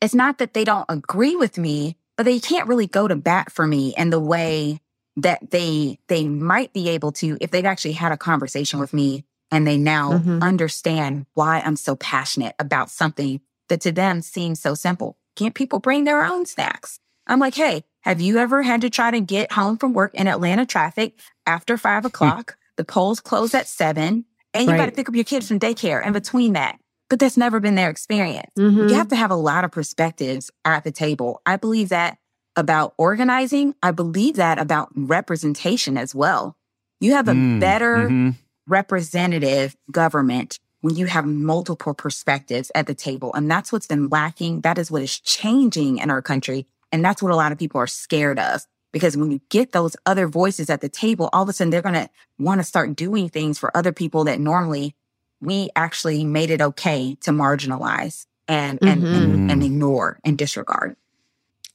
[0.00, 3.50] it's not that they don't agree with me, but they can't really go to bat
[3.50, 4.80] for me in the way
[5.16, 9.24] that they they might be able to if they've actually had a conversation with me
[9.50, 10.42] and they now mm-hmm.
[10.42, 15.16] understand why I'm so passionate about something that to them seems so simple.
[15.34, 17.00] Can't people bring their own snacks?
[17.26, 20.28] I'm like, hey, have you ever had to try to get home from work in
[20.28, 22.08] Atlanta traffic after five hmm.
[22.08, 22.58] o'clock?
[22.78, 24.78] the polls close at seven, and you right.
[24.78, 26.78] got to pick up your kids from daycare in between that.
[27.10, 28.50] But that's never been their experience.
[28.58, 28.88] Mm-hmm.
[28.88, 31.42] You have to have a lot of perspectives at the table.
[31.44, 32.18] I believe that
[32.56, 33.74] about organizing.
[33.82, 36.56] I believe that about representation as well.
[37.00, 38.30] You have a mm, better mm-hmm.
[38.66, 43.32] representative government when you have multiple perspectives at the table.
[43.34, 44.60] And that's what's been lacking.
[44.60, 46.66] That is what is changing in our country.
[46.92, 49.96] And that's what a lot of people are scared of Because when you get those
[50.06, 52.96] other voices at the table, all of a sudden they're going to want to start
[52.96, 54.94] doing things for other people that normally
[55.40, 59.04] we actually made it okay to marginalize and, mm-hmm.
[59.04, 60.96] and, and, and ignore and disregard.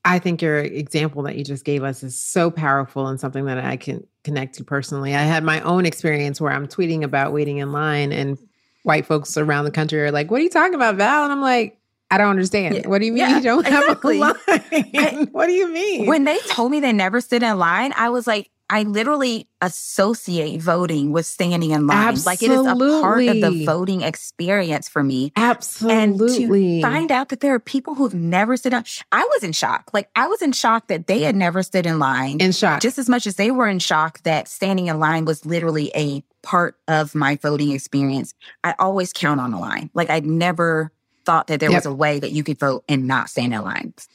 [0.06, 3.60] I think your example that you just gave us is so powerful and something that
[3.60, 5.16] I can connect to personally.
[5.16, 8.38] I had my own experience where I'm tweeting about waiting in line and
[8.84, 11.24] white folks around the country are like, What are you talking about, Val?
[11.24, 11.80] And I'm like,
[12.14, 12.76] I don't understand.
[12.76, 12.88] Yeah.
[12.88, 14.20] What do you mean yeah, you don't exactly.
[14.20, 14.86] have a line?
[14.96, 16.06] I, what do you mean?
[16.06, 20.62] When they told me they never stood in line, I was like, I literally associate
[20.62, 22.10] voting with standing in line.
[22.10, 22.32] Absolutely.
[22.32, 25.32] Like it is a part of the voting experience for me.
[25.36, 26.76] Absolutely.
[26.76, 29.52] And to find out that there are people who've never stood on, I was in
[29.52, 29.90] shock.
[29.92, 32.40] Like I was in shock that they had never stood in line.
[32.40, 32.82] In shock.
[32.82, 36.24] Just as much as they were in shock that standing in line was literally a
[36.42, 38.34] part of my voting experience.
[38.64, 39.90] I always count on a line.
[39.94, 40.92] Like I'd never
[41.26, 41.80] thought that there yep.
[41.80, 44.08] was a way that you could vote and not stand in lines.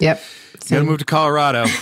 [0.00, 0.20] Yep.
[0.60, 0.78] Same.
[0.78, 1.66] Gotta move to Colorado.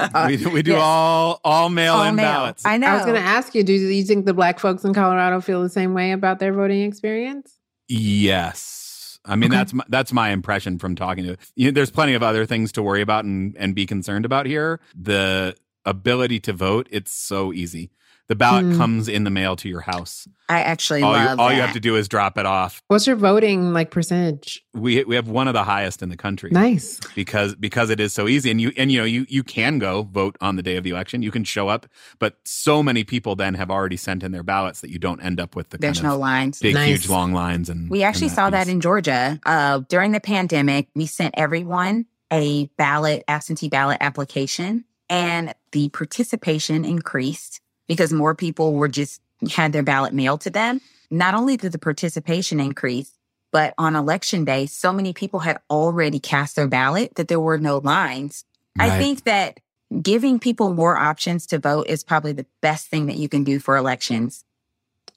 [0.00, 0.80] Uh, we, we do yes.
[0.80, 2.64] all all mail in ballots.
[2.64, 2.88] I know.
[2.88, 5.62] I was going to ask you: Do you think the black folks in Colorado feel
[5.62, 7.58] the same way about their voting experience?
[7.88, 9.18] Yes.
[9.24, 9.58] I mean okay.
[9.58, 11.36] that's my, that's my impression from talking to.
[11.56, 14.46] You know, there's plenty of other things to worry about and and be concerned about
[14.46, 14.80] here.
[14.94, 17.90] The ability to vote, it's so easy.
[18.28, 18.76] The ballot mm.
[18.76, 20.28] comes in the mail to your house.
[20.50, 21.54] I actually all love you, All that.
[21.54, 22.82] you have to do is drop it off.
[22.88, 24.62] What's your voting like percentage?
[24.74, 26.50] We we have one of the highest in the country.
[26.50, 27.00] Nice.
[27.14, 30.02] Because because it is so easy and you and you know you you can go
[30.02, 31.22] vote on the day of the election.
[31.22, 31.86] You can show up,
[32.18, 35.40] but so many people then have already sent in their ballots that you don't end
[35.40, 36.60] up with the There's no lines.
[36.60, 36.88] Big nice.
[36.88, 38.66] huge long lines and We actually and that saw piece.
[38.66, 39.40] that in Georgia.
[39.46, 46.84] Uh during the pandemic, we sent everyone a ballot absentee ballot application and the participation
[46.84, 49.20] increased because more people were just
[49.50, 50.80] had their ballot mailed to them.
[51.10, 53.12] Not only did the participation increase,
[53.50, 57.58] but on election day, so many people had already cast their ballot that there were
[57.58, 58.44] no lines.
[58.78, 58.92] Right.
[58.92, 59.60] I think that
[60.02, 63.58] giving people more options to vote is probably the best thing that you can do
[63.58, 64.44] for elections.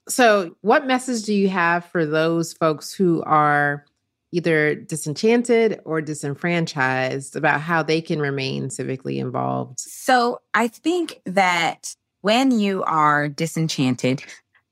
[0.08, 3.84] So, what message do you have for those folks who are
[4.32, 9.78] either disenchanted or disenfranchised about how they can remain civically involved?
[9.78, 14.24] So, I think that when you are disenchanted,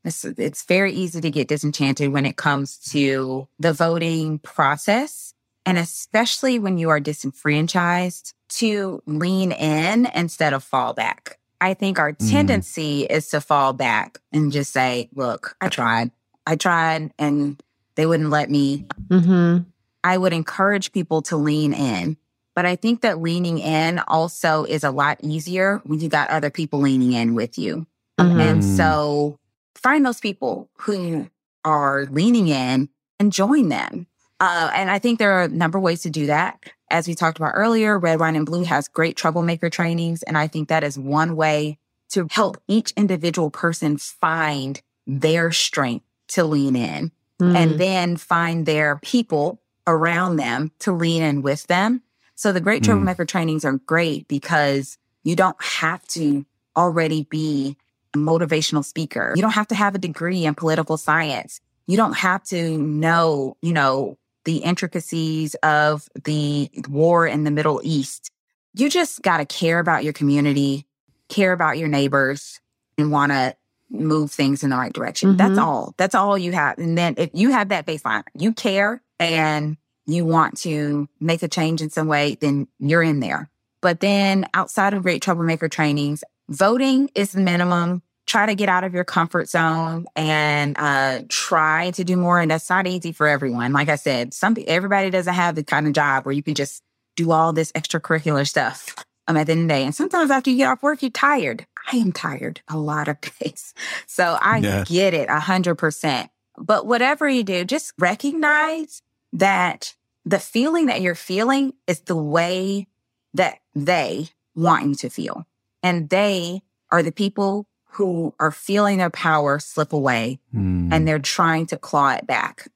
[0.05, 5.35] it's, it's very easy to get disenchanted when it comes to the voting process.
[5.67, 11.39] And especially when you are disenfranchised, to lean in instead of fall back.
[11.61, 12.31] I think our mm.
[12.31, 16.11] tendency is to fall back and just say, look, I tried.
[16.47, 17.63] I tried and
[17.95, 18.87] they wouldn't let me.
[19.09, 19.69] Mm-hmm.
[20.03, 22.17] I would encourage people to lean in
[22.61, 26.51] but I think that leaning in also is a lot easier when you got other
[26.51, 27.87] people leaning in with you.
[28.19, 28.39] Mm-hmm.
[28.39, 29.39] And so
[29.75, 31.31] find those people who
[31.65, 34.07] are leaning in and join them.
[34.41, 36.63] Uh, and I think there are a number of ways to do that.
[36.91, 40.23] As we talked about earlier, Red Wine and Blue has great troublemaker trainings.
[40.25, 41.79] And I think that is one way
[42.11, 47.57] to help each individual person find their strength to lean in mm.
[47.57, 52.03] and then find their people around them to lean in with them
[52.41, 53.29] so the Great Troublemaker mm.
[53.29, 57.77] trainings are great because you don't have to already be
[58.15, 59.35] a motivational speaker.
[59.37, 61.61] You don't have to have a degree in political science.
[61.87, 67.83] You don't have to know, you know, the intricacies of the war in the Middle
[67.85, 68.31] East.
[68.73, 70.87] You just got to care about your community,
[71.29, 72.59] care about your neighbors,
[72.97, 73.55] and want to
[73.91, 75.29] move things in the right direction.
[75.31, 75.37] Mm-hmm.
[75.37, 75.93] That's all.
[75.99, 76.79] That's all you have.
[76.79, 79.77] And then if you have that baseline, you care and
[80.13, 83.51] you want to make a change in some way, then you're in there.
[83.83, 88.03] But then outside of great troublemaker trainings, voting is the minimum.
[88.27, 92.39] Try to get out of your comfort zone and uh, try to do more.
[92.39, 93.73] And that's not easy for everyone.
[93.73, 96.83] Like I said, some everybody doesn't have the kind of job where you can just
[97.17, 98.95] do all this extracurricular stuff
[99.27, 99.85] um, at the end of the day.
[99.85, 101.67] And sometimes after you get off work, you're tired.
[101.91, 103.75] I am tired a lot of days.
[104.07, 104.89] So I yes.
[104.89, 106.31] get it a hundred percent.
[106.57, 109.95] But whatever you do, just recognize that
[110.25, 112.87] the feeling that you're feeling is the way
[113.35, 115.47] that they want you to feel.
[115.83, 120.93] And they are the people who are feeling their power slip away mm.
[120.93, 122.69] and they're trying to claw it back.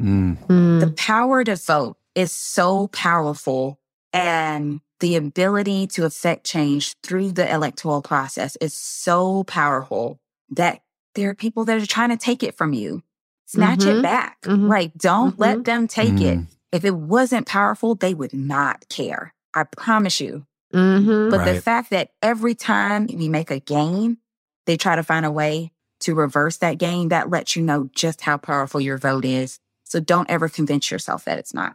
[0.00, 0.38] Mm.
[0.46, 0.80] Mm.
[0.80, 3.78] The power to vote is so powerful
[4.12, 10.18] and the ability to affect change through the electoral process is so powerful
[10.50, 10.82] that
[11.14, 13.02] there are people that are trying to take it from you.
[13.46, 13.98] Snatch mm-hmm.
[13.98, 14.40] it back.
[14.42, 14.66] Mm-hmm.
[14.66, 15.42] Like, don't mm-hmm.
[15.42, 16.38] let them take it.
[16.76, 19.34] If it wasn't powerful, they would not care.
[19.54, 20.46] I promise you.
[20.72, 21.30] Mm-hmm.
[21.30, 21.54] But right.
[21.54, 24.18] the fact that every time we make a gain,
[24.66, 28.20] they try to find a way to reverse that gain, that lets you know just
[28.20, 29.58] how powerful your vote is.
[29.84, 31.74] So don't ever convince yourself that it's not.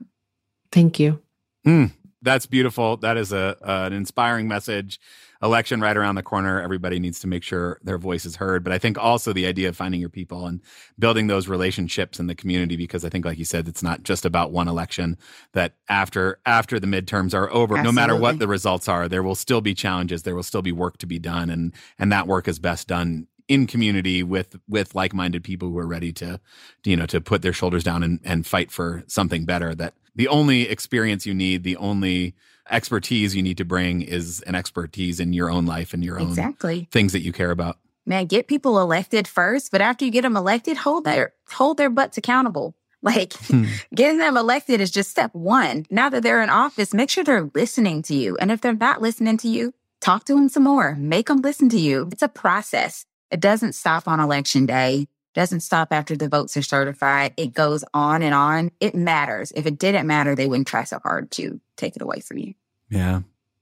[0.72, 1.22] Thank you.
[1.66, 2.98] Mm, That's beautiful.
[2.98, 5.00] That is a uh, an inspiring message.
[5.44, 6.62] Election right around the corner.
[6.62, 8.64] Everybody needs to make sure their voice is heard.
[8.64, 10.62] But I think also the idea of finding your people and
[11.00, 14.26] building those relationships in the community, because I think, like you said, it's not just
[14.26, 15.18] about one election.
[15.54, 17.84] That after after the midterms are over, Absolutely.
[17.84, 20.24] no matter what the results are, there will still be challenges.
[20.24, 23.28] There will still be work to be done, and and that work is best done
[23.52, 26.40] in community with with like-minded people who are ready to
[26.86, 30.28] you know to put their shoulders down and, and fight for something better that the
[30.30, 32.34] only experience you need the only
[32.70, 36.30] expertise you need to bring is an expertise in your own life and your own
[36.30, 36.88] exactly.
[36.92, 37.78] things that you care about.
[38.06, 41.90] Man get people elected first but after you get them elected hold their hold their
[41.90, 42.76] butts accountable.
[43.04, 43.66] Like hmm.
[43.96, 45.88] getting them elected is just step one.
[45.90, 48.38] Now that they're in office make sure they're listening to you.
[48.38, 50.96] And if they're not listening to you talk to them some more.
[50.96, 52.10] Make them listen to you.
[52.12, 53.06] It's a process.
[53.30, 57.34] It doesn't stop on election day, doesn't stop after the votes are certified.
[57.38, 58.72] It goes on and on.
[58.80, 59.52] It matters.
[59.56, 62.54] If it didn't matter, they wouldn't try so hard to take it away from you.
[62.90, 63.22] Yeah.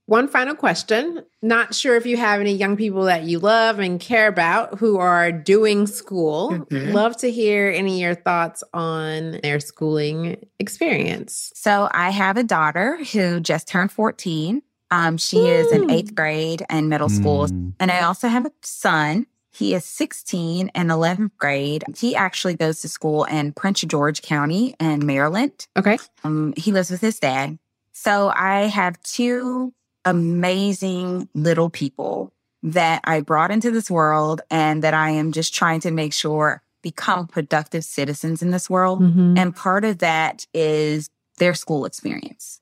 [0.09, 1.23] One final question.
[1.43, 4.97] Not sure if you have any young people that you love and care about who
[4.97, 6.49] are doing school.
[6.49, 6.93] Mm-hmm.
[6.93, 11.51] Love to hear any of your thoughts on their schooling experience.
[11.53, 14.63] So, I have a daughter who just turned 14.
[14.89, 17.45] Um, she is in eighth grade and middle school.
[17.45, 17.73] Mm.
[17.79, 19.27] And I also have a son
[19.59, 21.83] he is 16 and 11th grade.
[21.97, 25.67] He actually goes to school in Prince George County in Maryland.
[25.75, 25.97] Okay.
[26.23, 27.59] Um, he lives with his dad.
[27.91, 29.73] So I have two
[30.05, 32.31] amazing little people
[32.63, 36.61] that I brought into this world and that I am just trying to make sure
[36.81, 39.01] become productive citizens in this world.
[39.01, 39.37] Mm-hmm.
[39.37, 42.61] And part of that is their school experience.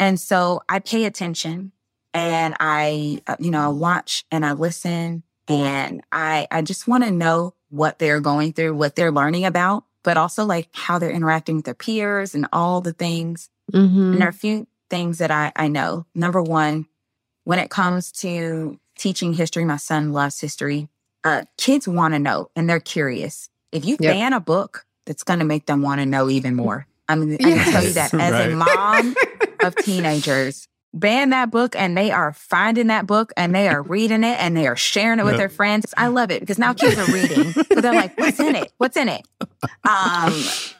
[0.00, 1.70] And so I pay attention
[2.12, 7.04] and I, uh, you know, I watch and I listen and I, I just want
[7.04, 11.10] to know what they're going through, what they're learning about, but also like how they're
[11.10, 13.48] interacting with their peers and all the things.
[13.72, 14.12] Mm-hmm.
[14.12, 16.06] And there are a few things that I, I know.
[16.14, 16.86] Number one,
[17.44, 20.88] when it comes to teaching history, my son loves history.
[21.24, 23.48] Uh, kids want to know and they're curious.
[23.70, 24.12] If you yep.
[24.12, 26.86] ban a book, that's going to make them want to know even more.
[27.08, 27.40] I mean, yes.
[27.40, 28.50] I can tell you that as right.
[28.50, 29.14] a mom
[29.62, 34.24] of teenagers, ban that book and they are finding that book and they are reading
[34.24, 35.38] it and they are sharing it with yep.
[35.38, 35.92] their friends.
[35.96, 38.72] I love it because now kids are reading, but they're like, what's in it?
[38.78, 39.26] What's in it?
[39.88, 40.34] Um,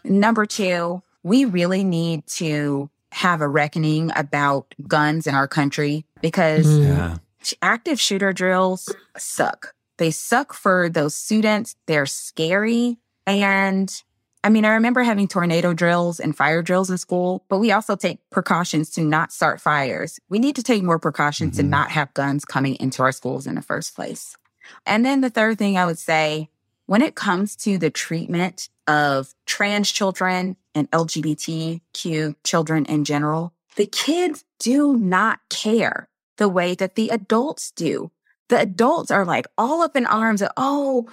[0.05, 6.67] number two, we really need to have a reckoning about guns in our country because
[6.67, 6.93] mm-hmm.
[6.93, 7.19] yeah.
[7.61, 9.75] active shooter drills suck.
[9.99, 11.77] They suck for those students.
[11.87, 12.99] They're scary.
[13.27, 14.03] And
[14.45, 17.95] I mean, I remember having tornado drills and fire drills in school, but we also
[17.95, 20.19] take precautions to not start fires.
[20.29, 21.69] We need to take more precautions mm-hmm.
[21.69, 24.37] to not have guns coming into our schools in the first place.
[24.85, 26.49] And then the third thing I would say,
[26.87, 33.87] when it comes to the treatment of trans children and LGBTQ children in general, the
[33.87, 38.11] kids do not care the way that the adults do.
[38.49, 41.09] The adults are like all up in arms of, oh,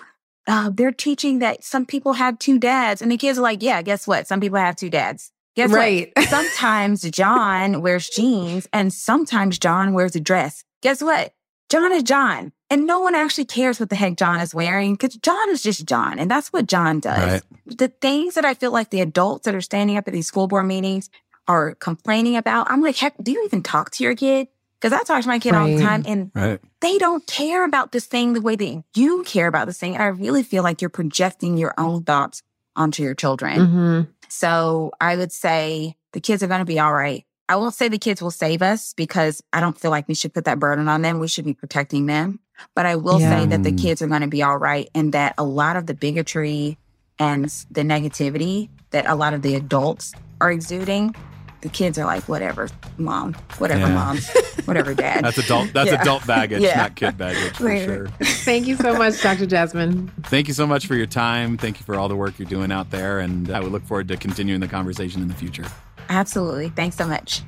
[0.50, 3.02] uh, they're teaching that some people have two dads.
[3.02, 4.28] And the kids are like, yeah, guess what?
[4.28, 5.32] Some people have two dads.
[5.56, 6.12] Guess right.
[6.16, 6.28] what?
[6.30, 10.64] Sometimes John wears jeans and sometimes John wears a dress.
[10.82, 11.34] Guess what?
[11.70, 12.52] John is John.
[12.72, 15.86] And no one actually cares what the heck John is wearing because John is just
[15.86, 16.20] John.
[16.20, 17.42] And that's what John does.
[17.42, 17.42] Right.
[17.66, 20.48] The things that I feel like the adults that are standing up at these school
[20.48, 21.10] board meetings
[21.48, 24.48] are complaining about, I'm like, heck, do you even talk to your kid?
[24.80, 25.62] Because I talk to my kid right.
[25.62, 26.60] all the time and right.
[26.80, 29.96] they don't care about this thing the way that you care about this thing.
[29.96, 32.44] And I really feel like you're projecting your own thoughts
[32.76, 33.60] onto your children.
[33.60, 34.12] Mm-hmm.
[34.30, 37.26] So I would say the kids are going to be all right.
[37.50, 40.34] I won't say the kids will save us because I don't feel like we should
[40.34, 41.20] put that burden on them.
[41.20, 42.40] We should be protecting them.
[42.76, 43.40] But I will yeah.
[43.40, 45.88] say that the kids are going to be all right and that a lot of
[45.88, 46.78] the bigotry
[47.18, 51.16] and the negativity that a lot of the adults are exuding
[51.62, 53.94] the kids are like, whatever, mom, whatever, yeah.
[53.94, 54.18] mom,
[54.66, 55.24] whatever, dad.
[55.24, 55.74] That's adult.
[55.74, 56.02] That's yeah.
[56.02, 56.78] adult baggage, yeah.
[56.78, 58.08] not kid baggage for sure.
[58.22, 59.46] Thank you so much, Dr.
[59.46, 60.12] Jasmine.
[60.24, 61.58] Thank you so much for your time.
[61.58, 64.08] Thank you for all the work you're doing out there, and I would look forward
[64.10, 65.66] to continuing the conversation in the future.
[66.10, 66.70] Absolutely.
[66.70, 67.44] Thanks so much.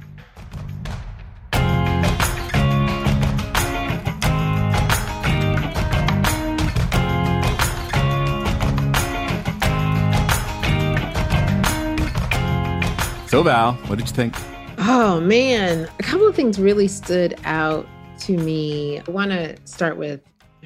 [13.32, 14.36] So, Val, what did you think?
[14.78, 15.88] Oh, man.
[16.00, 17.88] A couple of things really stood out
[18.24, 19.00] to me.
[19.00, 20.20] I want to start with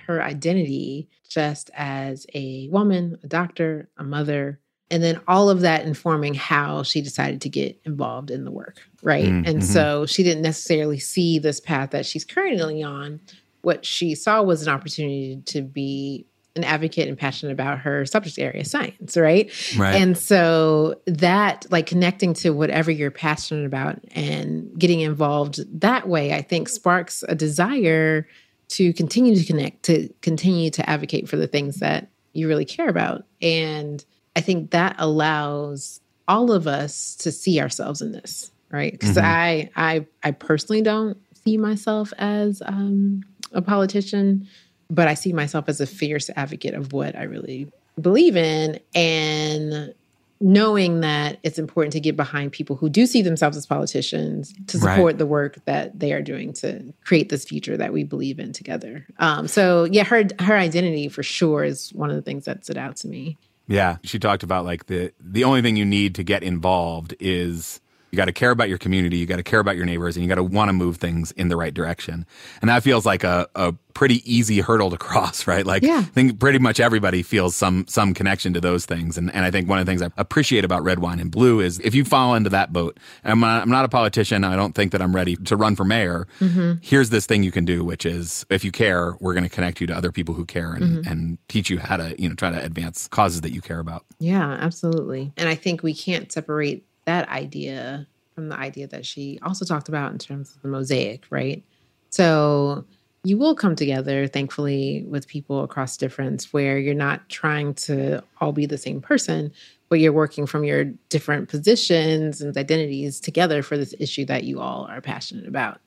[0.08, 4.60] her identity just as a woman, a doctor, a mother,
[4.90, 8.82] and then all of that informing how she decided to get involved in the work,
[9.04, 9.26] right?
[9.26, 9.48] Mm, mm-hmm.
[9.48, 13.22] And so she didn't necessarily see this path that she's currently on.
[13.62, 16.26] What she saw was an opportunity to be
[16.56, 19.52] an advocate and passionate about her subject area, science, right?
[19.78, 19.96] Right.
[19.96, 26.34] And so that, like connecting to whatever you're passionate about and getting involved that way,
[26.34, 28.28] I think sparks a desire
[28.70, 32.90] to continue to connect, to continue to advocate for the things that you really care
[32.90, 33.26] about.
[33.42, 34.04] And
[34.36, 38.92] I think that allows all of us to see ourselves in this, right?
[38.92, 39.26] Because mm-hmm.
[39.26, 44.48] I, I, I personally don't see myself as um, a politician
[44.90, 49.94] but I see myself as a fierce advocate of what I really believe in and
[50.42, 54.78] knowing that it's important to get behind people who do see themselves as politicians to
[54.78, 55.18] support right.
[55.18, 59.06] the work that they are doing to create this future that we believe in together.
[59.20, 62.78] Um, so yeah, her her identity for sure is one of the things that stood
[62.78, 63.38] out to me.
[63.68, 67.80] Yeah, she talked about like the the only thing you need to get involved is
[68.16, 70.24] you got to care about your community, you got to care about your neighbors, and
[70.24, 72.26] you got to want to move things in the right direction.
[72.62, 75.66] And that feels like a, a pretty easy hurdle to cross, right?
[75.66, 75.98] Like yeah.
[76.00, 79.18] I think pretty much everybody feels some some connection to those things.
[79.18, 81.60] And and I think one of the things I appreciate about red wine and blue
[81.60, 84.74] is if you fall into that boat, I'm not, I'm not a politician, I don't
[84.74, 86.26] think that I'm ready to run for mayor.
[86.40, 86.76] Mm-hmm.
[86.82, 89.82] Here's this thing you can do, which is if you care, we're going to connect
[89.82, 91.12] you to other people who care and, mm-hmm.
[91.12, 94.06] and teach you how to, you know, try to advance causes that you care about.
[94.20, 95.34] Yeah, absolutely.
[95.36, 99.88] And I think we can't separate that idea from the idea that she also talked
[99.90, 101.64] about in terms of the mosaic, right?
[102.10, 102.86] So
[103.24, 108.52] you will come together, thankfully, with people across difference where you're not trying to all
[108.52, 109.52] be the same person,
[109.90, 114.60] but you're working from your different positions and identities together for this issue that you
[114.60, 115.80] all are passionate about.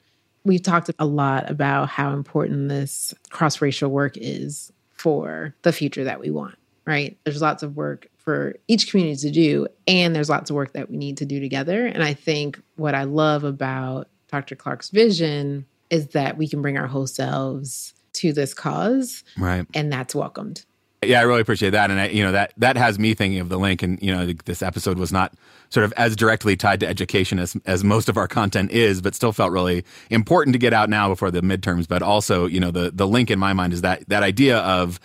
[0.44, 6.04] We've talked a lot about how important this cross racial work is for the future
[6.04, 6.56] that we want,
[6.86, 7.16] right?
[7.24, 9.66] There's lots of work for each community to do.
[9.86, 11.86] And there's lots of work that we need to do together.
[11.86, 14.54] And I think what I love about Dr.
[14.54, 19.24] Clark's vision is that we can bring our whole selves to this cause.
[19.38, 19.64] Right.
[19.72, 20.66] And that's welcomed.
[21.02, 23.48] Yeah, I really appreciate that, and I, you know that that has me thinking of
[23.48, 23.84] the link.
[23.84, 25.32] And you know, this episode was not
[25.70, 29.14] sort of as directly tied to education as as most of our content is, but
[29.14, 31.86] still felt really important to get out now before the midterms.
[31.86, 34.98] But also, you know, the the link in my mind is that that idea of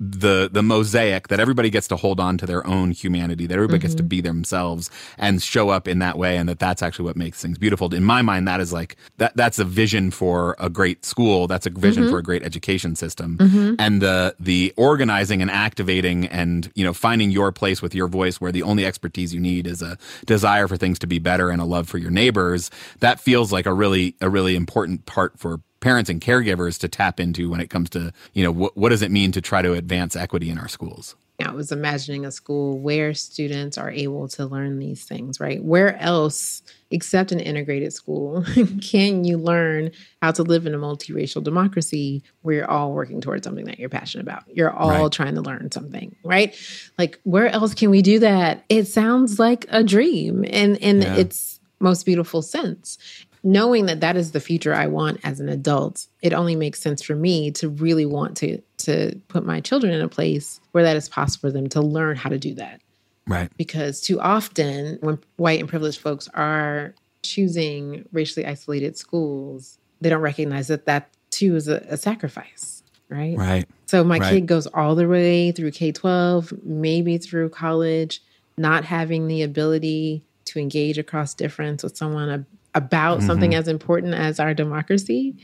[0.00, 3.76] the the mosaic that everybody gets to hold on to their own humanity that everybody
[3.76, 3.82] mm-hmm.
[3.82, 4.08] gets to mm-hmm.
[4.08, 7.58] be themselves and show up in that way and that that's actually what makes things
[7.58, 11.46] beautiful in my mind that is like that that's a vision for a great school
[11.46, 12.12] that's a vision mm-hmm.
[12.12, 13.74] for a great education system mm-hmm.
[13.78, 18.40] and the the organizing and activating and you know finding your place with your voice
[18.40, 21.60] where the only expertise you need is a desire for things to be better and
[21.60, 22.70] a love for your neighbors
[23.00, 27.18] that feels like a really a really important part for parents and caregivers to tap
[27.18, 29.72] into when it comes to, you know, what, what does it mean to try to
[29.72, 31.16] advance equity in our schools?
[31.46, 35.62] I was imagining a school where students are able to learn these things, right?
[35.62, 38.44] Where else, except an integrated school,
[38.82, 43.44] can you learn how to live in a multiracial democracy where you're all working towards
[43.44, 44.44] something that you're passionate about?
[44.52, 45.12] You're all right.
[45.12, 46.54] trying to learn something, right?
[46.98, 48.64] Like, where else can we do that?
[48.68, 51.16] It sounds like a dream and in yeah.
[51.16, 52.98] its most beautiful sense
[53.42, 57.02] knowing that that is the future I want as an adult, it only makes sense
[57.02, 60.96] for me to really want to to put my children in a place where that
[60.96, 62.80] is possible for them to learn how to do that.
[63.26, 63.50] Right.
[63.56, 70.22] Because too often when white and privileged folks are choosing racially isolated schools, they don't
[70.22, 72.82] recognize that that too is a, a sacrifice.
[73.08, 73.36] Right.
[73.36, 73.68] Right.
[73.86, 74.30] So my right.
[74.30, 78.22] kid goes all the way through K 12, maybe through college,
[78.56, 83.26] not having the ability to engage across difference with someone about mm-hmm.
[83.26, 85.36] something as important as our democracy.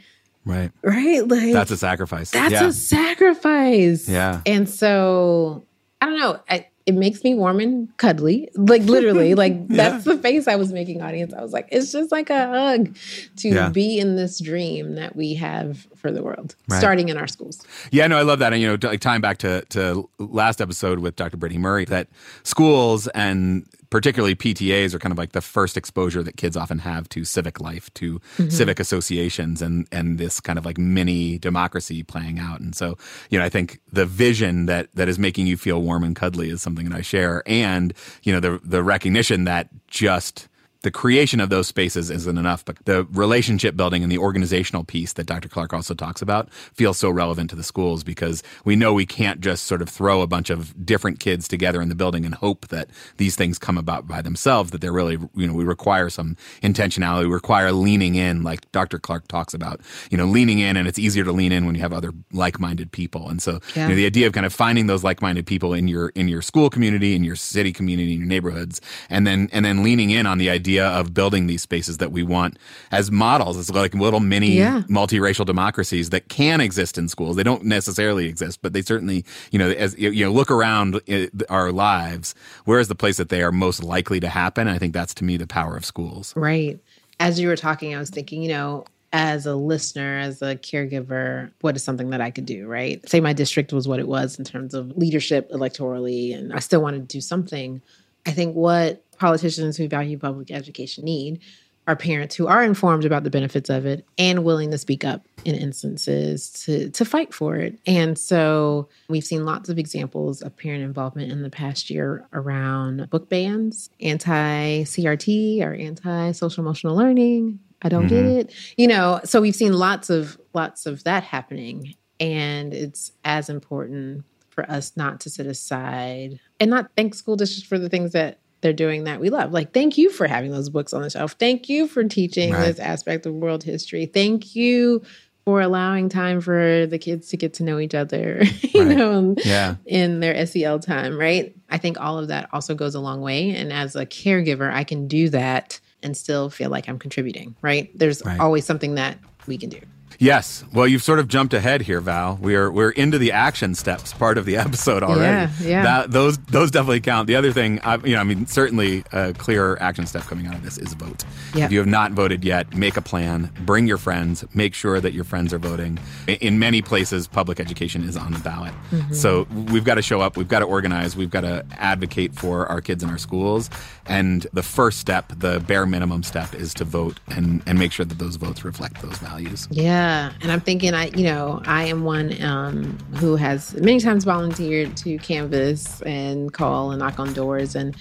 [0.44, 0.70] Right.
[0.82, 1.26] Right.
[1.26, 2.30] Like that's a sacrifice.
[2.30, 2.66] That's yeah.
[2.66, 4.08] a sacrifice.
[4.08, 4.42] Yeah.
[4.46, 5.64] And so
[6.00, 6.40] I don't know.
[6.48, 8.48] I, it makes me warm and cuddly.
[8.54, 9.64] Like literally, like yeah.
[9.68, 11.34] that's the face I was making, audience.
[11.34, 12.96] I was like, it's just like a hug
[13.38, 13.68] to yeah.
[13.70, 16.78] be in this dream that we have for the world, right.
[16.78, 17.66] starting in our schools.
[17.90, 18.52] Yeah, no, I love that.
[18.52, 21.36] And you know, like tying back to to last episode with Dr.
[21.36, 22.06] Brittany Murray, that
[22.44, 27.08] schools and particularly PTAs are kind of like the first exposure that kids often have
[27.10, 28.48] to civic life, to mm-hmm.
[28.48, 32.60] civic associations, and and this kind of like mini democracy playing out.
[32.60, 32.96] And so,
[33.30, 36.50] you know, I think the vision that that is making you feel warm and cuddly
[36.50, 40.48] is something that I share, and you know, the the recognition that just
[40.86, 45.14] the creation of those spaces isn't enough, but the relationship building and the organizational piece
[45.14, 45.48] that Dr.
[45.48, 49.40] Clark also talks about feels so relevant to the schools because we know we can't
[49.40, 52.68] just sort of throw a bunch of different kids together in the building and hope
[52.68, 56.36] that these things come about by themselves, that they're really, you know, we require some
[56.62, 59.00] intentionality, we require leaning in, like Dr.
[59.00, 59.80] Clark talks about,
[60.12, 62.92] you know, leaning in, and it's easier to lean in when you have other like-minded
[62.92, 63.28] people.
[63.28, 63.82] And so, yeah.
[63.82, 66.42] you know, the idea of kind of finding those like-minded people in your in your
[66.42, 68.80] school community, in your city community, in your neighborhoods,
[69.10, 72.12] and then and then leaning in on the idea idea of building these spaces that
[72.12, 72.58] we want
[72.92, 74.82] as models, as like little mini Yeah.
[74.88, 77.36] multiracial democracies that can exist in schools.
[77.36, 81.26] They don't necessarily exist, but they certainly, you know, as you know, look around uh,
[81.48, 84.68] our lives, where is the place that they are most likely to happen?
[84.68, 86.34] I think that's to me the power of schools.
[86.36, 86.78] Right.
[87.18, 91.50] As you were talking, I was thinking, you know, as a listener, as a caregiver,
[91.62, 93.06] what is something that I could do, right?
[93.08, 96.82] Say my district was what it was in terms of leadership electorally, and I still
[96.82, 97.80] wanted to do something.
[98.26, 101.40] I think what politicians who value public education need
[101.86, 105.26] are parents who are informed about the benefits of it and willing to speak up
[105.44, 107.78] in instances to, to fight for it.
[107.86, 113.08] And so we've seen lots of examples of parent involvement in the past year around
[113.10, 117.60] book bans, anti CRT or anti social emotional learning.
[117.82, 118.38] I don't get mm-hmm.
[118.38, 118.54] it.
[118.76, 121.94] You know, so we've seen lots of lots of that happening.
[122.18, 124.24] And it's as important
[124.56, 128.40] for us not to sit aside and not thank school districts for the things that
[128.62, 129.52] they're doing that we love.
[129.52, 131.36] Like, thank you for having those books on the shelf.
[131.38, 132.64] Thank you for teaching Right.
[132.66, 134.06] this aspect of world history.
[134.06, 135.02] Thank you
[135.44, 138.42] for allowing time for the kids to get to know each other,
[138.74, 138.96] you Right.
[138.96, 139.76] know, Yeah.
[139.84, 141.54] in their SEL time, right?
[141.68, 143.50] I think all of that also goes a long way.
[143.50, 147.90] And as a caregiver, I can do that and still feel like I'm contributing, right?
[147.96, 148.40] There's Right.
[148.40, 149.80] always something that we can do.
[150.18, 150.64] Yes.
[150.72, 152.38] Well, you've sort of jumped ahead here, Val.
[152.40, 155.52] We are we're into the action steps part of the episode already.
[155.62, 155.82] Yeah, yeah.
[155.82, 157.26] That, those those definitely count.
[157.26, 160.54] The other thing, I, you know, I mean, certainly a clear action step coming out
[160.54, 161.24] of this is vote.
[161.54, 161.66] Yeah.
[161.66, 163.50] If you have not voted yet, make a plan.
[163.60, 164.44] Bring your friends.
[164.54, 165.98] Make sure that your friends are voting.
[166.26, 168.74] In many places, public education is on the ballot.
[168.90, 169.12] Mm-hmm.
[169.14, 170.36] So we've got to show up.
[170.36, 171.16] We've got to organize.
[171.16, 173.70] We've got to advocate for our kids in our schools.
[174.06, 178.06] And the first step, the bare minimum step, is to vote and and make sure
[178.06, 179.66] that those votes reflect those values.
[179.70, 180.05] Yeah,
[180.40, 184.96] and I'm thinking, I you know, I am one um, who has many times volunteered
[184.98, 187.96] to canvass and call and knock on doors, and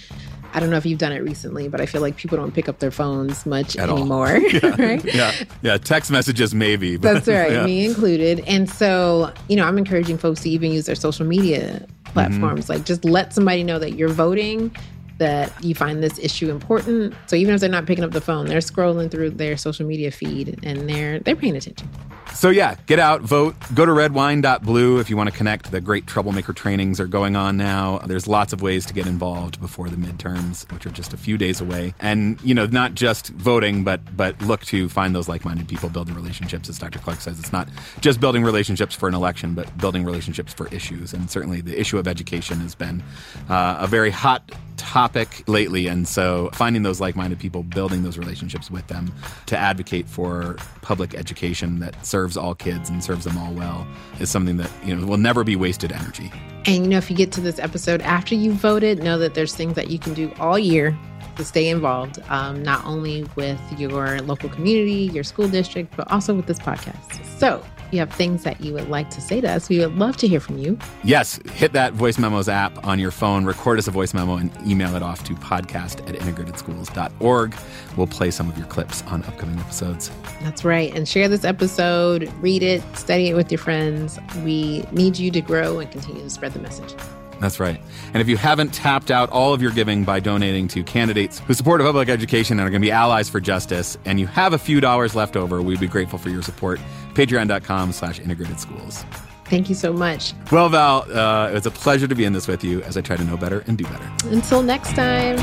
[0.56, 2.70] I don't know if you've done it recently, but I feel like people don't pick
[2.70, 4.28] up their phones much At anymore,
[4.64, 5.04] right?
[5.04, 5.78] yeah, yeah.
[5.78, 6.96] Text messages, maybe.
[6.96, 7.66] But That's right, yeah.
[7.66, 8.40] me included.
[8.48, 12.70] And so, you know, I'm encouraging folks to even use their social media platforms.
[12.70, 14.74] Like, just let somebody know that you're voting,
[15.18, 17.14] that you find this issue important.
[17.28, 20.12] So even if they're not picking up the phone, they're scrolling through their social media
[20.12, 21.90] feed and they're they're paying attention.
[22.34, 23.56] So yeah, get out, vote.
[23.74, 25.72] Go to redwine.blue if you want to connect.
[25.72, 28.00] The great troublemaker trainings are going on now.
[28.00, 31.38] There's lots of ways to get involved before the midterms, which are just a few
[31.38, 31.94] days away.
[32.02, 36.08] And you know, not just voting, but but look to find those like-minded people, build
[36.08, 36.68] the relationships.
[36.68, 37.00] As Dr.
[37.00, 37.70] Clark says, it's not
[38.02, 41.14] just building relationships for an election, but building relationships for issues.
[41.14, 43.02] And certainly, the issue of education has been
[43.48, 45.88] uh, a very hot topic lately.
[45.88, 49.14] And so, finding those like-minded people, building those relationships with them
[49.48, 53.88] to advocate for public education that serves all kids and serves them all well
[54.20, 56.32] is something that you know will never be wasted energy.
[56.66, 59.56] And you know, if you get to this episode after you voted, know that there's
[59.56, 60.98] things that you can do all year
[61.38, 66.34] to stay involved, um, not only with your local community, your school district, but also
[66.34, 67.24] with this podcast.
[67.38, 70.18] So, you have things that you would like to say to us, we would love
[70.18, 70.78] to hear from you.
[71.04, 74.52] Yes, hit that voice memos app on your phone, record us a voice memo, and
[74.68, 77.56] email it off to podcast at integratedschools.org.
[77.98, 80.12] We'll play some of your clips on upcoming episodes.
[80.42, 80.94] That's right.
[80.96, 84.20] And share this episode, read it, study it with your friends.
[84.44, 86.94] We need you to grow and continue to spread the message.
[87.40, 87.80] That's right.
[88.14, 91.54] And if you haven't tapped out all of your giving by donating to candidates who
[91.54, 94.58] support public education and are going to be allies for justice, and you have a
[94.58, 96.80] few dollars left over, we'd be grateful for your support.
[97.14, 99.04] Patreon.com slash integrated schools.
[99.46, 100.34] Thank you so much.
[100.52, 103.02] Well, Val, uh, it was a pleasure to be in this with you as I
[103.02, 104.12] try to know better and do better.
[104.26, 105.38] Until next time.